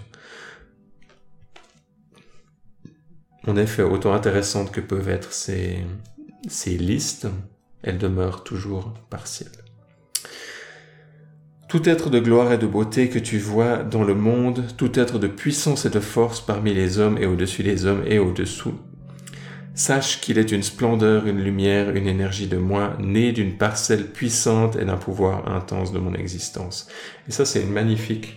En 3.47 3.57
effet, 3.57 3.83
autant 3.83 4.13
intéressantes 4.13 4.71
que 4.71 4.81
peuvent 4.81 5.09
être 5.09 5.33
ces, 5.33 5.85
listes, 6.67 7.27
elles 7.83 7.99
demeurent 7.99 8.45
toujours 8.45 8.95
partielles. 9.11 9.49
Tout 11.69 11.89
être 11.89 12.11
de 12.11 12.21
gloire 12.21 12.53
et 12.53 12.59
de 12.59 12.67
beauté 12.67 13.09
que 13.09 13.19
tu 13.19 13.39
vois 13.39 13.79
dans 13.79 14.05
le 14.05 14.15
monde, 14.15 14.65
tout 14.77 14.99
être 14.99 15.19
de 15.19 15.27
puissance 15.27 15.87
et 15.87 15.91
de 15.91 16.01
force 16.01 16.41
parmi 16.41 16.75
les 16.75 16.99
hommes 16.99 17.19
et 17.19 17.27
au-dessus 17.27 17.63
des 17.63 17.87
hommes 17.87 18.05
et 18.07 18.19
au-dessous 18.19 18.75
Sache 19.75 20.21
qu'il 20.21 20.37
est 20.37 20.53
une 20.53 20.63
splendeur, 20.63 21.27
une 21.27 21.43
lumière, 21.43 21.97
une 21.97 22.07
énergie 22.07 22.47
de 22.47 22.59
moi, 22.59 22.95
née 23.01 23.33
d'une 23.33 23.57
parcelle 23.57 24.09
puissante 24.09 24.77
et 24.77 24.85
d'un 24.85 24.99
pouvoir 24.99 25.51
intense 25.51 25.93
de 25.93 25.99
mon 25.99 26.13
existence. 26.13 26.89
Et 27.27 27.33
ça, 27.33 27.47
c'est 27.47 27.63
une 27.63 27.73
magnifique 27.73 28.37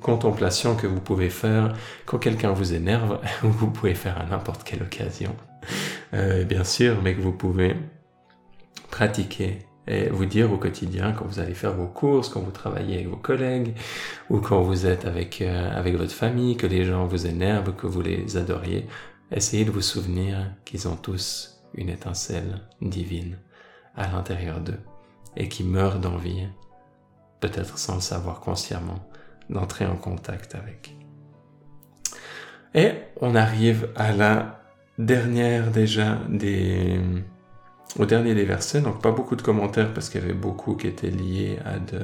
contemplation 0.00 0.74
que 0.74 0.86
vous 0.86 1.00
pouvez 1.00 1.30
faire 1.30 1.74
quand 2.06 2.18
quelqu'un 2.18 2.52
vous 2.52 2.74
énerve, 2.74 3.20
ou 3.44 3.48
vous 3.50 3.70
pouvez 3.70 3.94
faire 3.94 4.20
à 4.20 4.24
n'importe 4.24 4.64
quelle 4.64 4.82
occasion, 4.82 5.34
euh, 6.14 6.44
bien 6.44 6.64
sûr, 6.64 7.00
mais 7.02 7.14
que 7.14 7.20
vous 7.20 7.32
pouvez 7.32 7.76
pratiquer 8.90 9.60
et 9.86 10.08
vous 10.08 10.26
dire 10.26 10.52
au 10.52 10.56
quotidien 10.56 11.12
quand 11.12 11.24
vous 11.24 11.40
allez 11.40 11.54
faire 11.54 11.72
vos 11.72 11.86
courses, 11.86 12.28
quand 12.28 12.40
vous 12.40 12.50
travaillez 12.50 12.96
avec 12.96 13.08
vos 13.08 13.16
collègues, 13.16 13.74
ou 14.28 14.38
quand 14.38 14.60
vous 14.60 14.86
êtes 14.86 15.04
avec, 15.04 15.40
euh, 15.42 15.70
avec 15.76 15.96
votre 15.96 16.12
famille, 16.12 16.56
que 16.56 16.66
les 16.66 16.84
gens 16.84 17.06
vous 17.06 17.26
énervent, 17.26 17.74
que 17.74 17.86
vous 17.86 18.02
les 18.02 18.36
adoriez, 18.36 18.86
Essayez 19.32 19.64
de 19.64 19.70
vous 19.70 19.80
souvenir 19.80 20.56
qu'ils 20.64 20.88
ont 20.88 20.96
tous 20.96 21.62
une 21.74 21.88
étincelle 21.88 22.62
divine 22.82 23.38
à 23.94 24.08
l'intérieur 24.08 24.60
d'eux 24.60 24.80
et 25.36 25.48
qui 25.48 25.62
meurent 25.62 26.00
d'envie, 26.00 26.48
peut-être 27.38 27.78
sans 27.78 27.94
le 27.94 28.00
savoir 28.00 28.40
consciemment, 28.40 29.08
d'entrer 29.50 29.84
en 29.84 29.96
contact 29.96 30.54
avec. 30.54 30.94
Et 32.74 32.92
on 33.20 33.34
arrive 33.34 33.88
à 33.96 34.12
la 34.12 34.62
dernière 34.98 35.70
déjà 35.70 36.18
des 36.28 36.98
au 37.98 38.06
dernier 38.06 38.36
des 38.36 38.44
versets, 38.44 38.80
donc 38.80 39.02
pas 39.02 39.10
beaucoup 39.10 39.34
de 39.34 39.42
commentaires 39.42 39.92
parce 39.92 40.08
qu'il 40.08 40.20
y 40.20 40.24
avait 40.24 40.32
beaucoup 40.32 40.76
qui 40.76 40.86
étaient 40.86 41.10
liés 41.10 41.58
à 41.64 41.78
de 41.78 42.00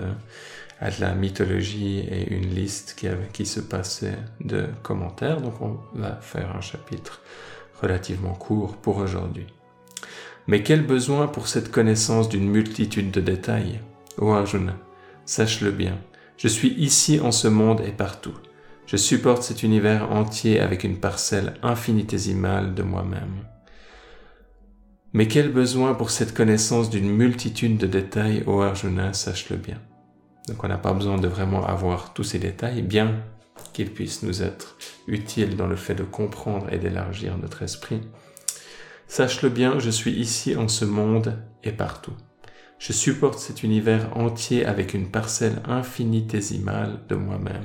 à 0.80 0.90
de 0.90 1.00
la 1.00 1.14
mythologie 1.14 2.00
et 2.00 2.34
une 2.34 2.54
liste 2.54 2.96
qui, 2.98 3.08
qui 3.32 3.46
se 3.46 3.60
passait 3.60 4.18
de 4.40 4.66
commentaires. 4.82 5.40
Donc 5.40 5.60
on 5.62 5.78
va 5.94 6.16
faire 6.16 6.54
un 6.54 6.60
chapitre 6.60 7.22
relativement 7.80 8.34
court 8.34 8.76
pour 8.76 8.98
aujourd'hui. 8.98 9.46
Mais 10.46 10.62
quel 10.62 10.84
besoin 10.84 11.28
pour 11.28 11.48
cette 11.48 11.70
connaissance 11.70 12.28
d'une 12.28 12.48
multitude 12.48 13.10
de 13.10 13.20
détails 13.20 13.80
Ô 14.18 14.32
Arjuna, 14.32 14.76
sache-le 15.24 15.70
bien, 15.70 15.98
je 16.36 16.48
suis 16.48 16.74
ici 16.74 17.20
en 17.20 17.32
ce 17.32 17.48
monde 17.48 17.80
et 17.80 17.92
partout. 17.92 18.34
Je 18.86 18.96
supporte 18.96 19.42
cet 19.42 19.62
univers 19.62 20.12
entier 20.12 20.60
avec 20.60 20.84
une 20.84 20.98
parcelle 20.98 21.54
infinitésimale 21.62 22.74
de 22.74 22.82
moi-même. 22.82 23.44
Mais 25.12 25.28
quel 25.28 25.50
besoin 25.50 25.94
pour 25.94 26.10
cette 26.10 26.34
connaissance 26.34 26.90
d'une 26.90 27.10
multitude 27.10 27.78
de 27.78 27.86
détails, 27.86 28.44
ô 28.46 28.60
Arjuna, 28.60 29.12
sache-le 29.12 29.56
bien. 29.56 29.80
Donc 30.46 30.62
on 30.62 30.68
n'a 30.68 30.78
pas 30.78 30.92
besoin 30.92 31.16
de 31.16 31.26
vraiment 31.26 31.66
avoir 31.66 32.12
tous 32.12 32.22
ces 32.22 32.38
détails, 32.38 32.82
bien 32.82 33.22
qu'ils 33.72 33.92
puissent 33.92 34.22
nous 34.22 34.42
être 34.42 34.76
utiles 35.06 35.56
dans 35.56 35.66
le 35.66 35.76
fait 35.76 35.94
de 35.94 36.04
comprendre 36.04 36.72
et 36.72 36.78
d'élargir 36.78 37.38
notre 37.38 37.62
esprit. 37.62 38.00
Sache-le 39.08 39.48
bien, 39.48 39.78
je 39.78 39.90
suis 39.90 40.12
ici 40.12 40.56
en 40.56 40.68
ce 40.68 40.84
monde 40.84 41.38
et 41.64 41.72
partout. 41.72 42.14
Je 42.78 42.92
supporte 42.92 43.38
cet 43.38 43.62
univers 43.62 44.16
entier 44.16 44.66
avec 44.66 44.92
une 44.92 45.10
parcelle 45.10 45.62
infinitésimale 45.66 47.00
de 47.08 47.14
moi-même. 47.14 47.64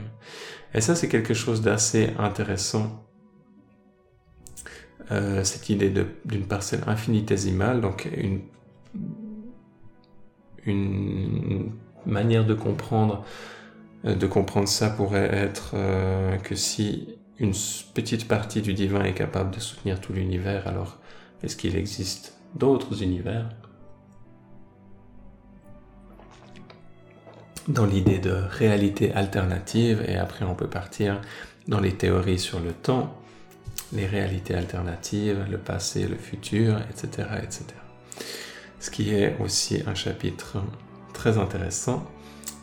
Et 0.73 0.81
ça, 0.81 0.95
c'est 0.95 1.09
quelque 1.09 1.33
chose 1.33 1.61
d'assez 1.61 2.11
intéressant. 2.17 3.05
Euh, 5.11 5.43
cette 5.43 5.69
idée 5.69 5.93
d'une 6.23 6.45
parcelle 6.45 6.83
infinitésimale, 6.87 7.81
donc 7.81 8.09
une, 8.15 8.41
manière 12.05 12.45
de 12.45 12.53
comprendre, 12.53 13.25
euh, 14.05 14.15
de 14.15 14.27
comprendre 14.27 14.67
ça 14.67 14.89
pourrait 14.89 15.29
être 15.33 15.71
euh, 15.73 16.37
que 16.37 16.55
si 16.55 17.17
une 17.39 17.53
petite 17.93 18.27
partie 18.27 18.61
du 18.61 18.73
divin 18.73 19.03
est 19.03 19.13
capable 19.13 19.51
de 19.51 19.59
soutenir 19.59 19.99
tout 19.99 20.13
l'univers, 20.13 20.67
alors 20.67 20.99
est-ce 21.43 21.57
qu'il 21.57 21.75
existe 21.75 22.37
d'autres 22.55 23.03
univers? 23.03 23.49
Dans 27.67 27.85
l'idée 27.85 28.17
de 28.17 28.31
réalité 28.31 29.13
alternative, 29.13 30.03
et 30.07 30.15
après 30.15 30.45
on 30.45 30.55
peut 30.55 30.69
partir 30.69 31.21
dans 31.67 31.79
les 31.79 31.93
théories 31.93 32.39
sur 32.39 32.59
le 32.59 32.71
temps, 32.73 33.15
les 33.93 34.07
réalités 34.07 34.55
alternatives, 34.55 35.45
le 35.49 35.57
passé, 35.57 36.07
le 36.07 36.15
futur, 36.15 36.79
etc. 36.89 37.27
etc. 37.43 37.65
Ce 38.79 38.89
qui 38.89 39.13
est 39.13 39.37
aussi 39.39 39.83
un 39.85 39.93
chapitre 39.93 40.57
très 41.13 41.37
intéressant. 41.37 42.09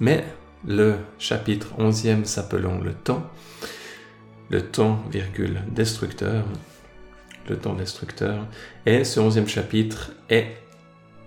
Mais 0.00 0.24
le 0.66 0.96
chapitre 1.18 1.68
11e 1.78 2.24
s'appelant 2.24 2.78
le 2.78 2.92
temps, 2.92 3.22
le 4.50 4.62
temps, 4.62 5.00
virgule, 5.10 5.62
destructeur, 5.70 6.44
le 7.48 7.56
temps 7.56 7.74
destructeur, 7.74 8.46
et 8.84 9.04
ce 9.04 9.20
11e 9.20 9.46
chapitre 9.46 10.12
est 10.28 10.56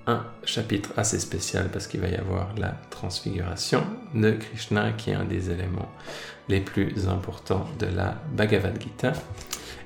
un 0.08 0.26
chapitre 0.44 0.92
assez 0.98 1.20
spécial 1.20 1.70
parce 1.72 1.88
qu'il 1.88 2.00
va 2.00 2.08
y 2.08 2.16
avoir 2.16 2.50
la 2.58 2.76
transfiguration 2.90 3.84
de 4.14 4.32
Krishna 4.32 4.92
qui 4.94 5.12
est 5.12 5.14
un 5.14 5.26
des 5.26 5.52
éléments 5.52 5.90
les 6.50 6.60
plus 6.60 7.08
importants 7.08 7.68
de 7.80 7.88
la 7.88 8.16
Bhagavad 8.34 8.82
Gita. 8.82 9.14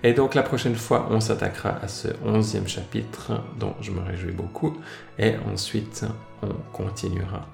Et 0.03 0.13
donc 0.13 0.35
la 0.35 0.43
prochaine 0.43 0.75
fois, 0.75 1.07
on 1.09 1.19
s'attaquera 1.19 1.79
à 1.81 1.87
ce 1.87 2.09
onzième 2.23 2.67
chapitre 2.67 3.41
dont 3.59 3.73
je 3.81 3.91
me 3.91 4.01
réjouis 4.01 4.31
beaucoup. 4.31 4.77
Et 5.17 5.33
ensuite, 5.51 6.05
on 6.43 6.49
continuera 6.71 7.47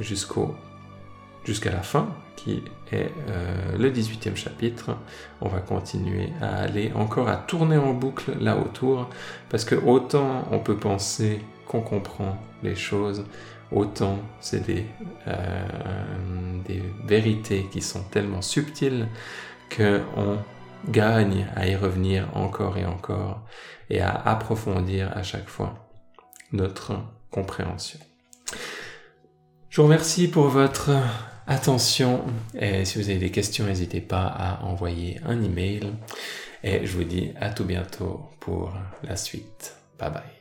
jusqu'à 0.00 1.70
la 1.70 1.82
fin, 1.82 2.08
qui 2.36 2.64
est 2.90 3.10
euh, 3.28 3.76
le 3.78 3.90
18e 3.90 4.34
chapitre. 4.34 4.96
On 5.40 5.48
va 5.48 5.60
continuer 5.60 6.30
à 6.40 6.56
aller 6.56 6.92
encore 6.94 7.28
à 7.28 7.36
tourner 7.36 7.76
en 7.76 7.92
boucle 7.92 8.32
là 8.40 8.56
autour, 8.56 9.08
parce 9.48 9.64
que 9.64 9.76
autant 9.76 10.48
on 10.50 10.58
peut 10.58 10.76
penser 10.76 11.40
comprend 11.80 12.38
les 12.62 12.74
choses, 12.74 13.24
autant 13.70 14.18
c'est 14.40 14.64
des, 14.66 14.86
euh, 15.26 15.64
des 16.66 16.82
vérités 17.04 17.66
qui 17.70 17.80
sont 17.80 18.02
tellement 18.04 18.42
subtiles 18.42 19.08
qu'on 19.74 20.38
gagne 20.88 21.46
à 21.56 21.66
y 21.66 21.76
revenir 21.76 22.28
encore 22.36 22.76
et 22.78 22.84
encore 22.84 23.42
et 23.90 24.00
à 24.00 24.10
approfondir 24.10 25.10
à 25.16 25.22
chaque 25.22 25.48
fois 25.48 25.88
notre 26.52 26.96
compréhension. 27.30 27.98
Je 29.68 29.80
vous 29.80 29.84
remercie 29.84 30.28
pour 30.28 30.48
votre 30.48 30.90
attention 31.46 32.24
et 32.58 32.84
si 32.84 32.98
vous 32.98 33.10
avez 33.10 33.18
des 33.18 33.30
questions, 33.30 33.66
n'hésitez 33.66 34.00
pas 34.00 34.26
à 34.26 34.62
envoyer 34.64 35.20
un 35.24 35.42
email 35.42 35.92
et 36.62 36.86
je 36.86 36.96
vous 36.96 37.04
dis 37.04 37.32
à 37.40 37.50
tout 37.50 37.64
bientôt 37.64 38.20
pour 38.40 38.72
la 39.02 39.16
suite. 39.16 39.76
Bye 39.98 40.10
bye. 40.10 40.33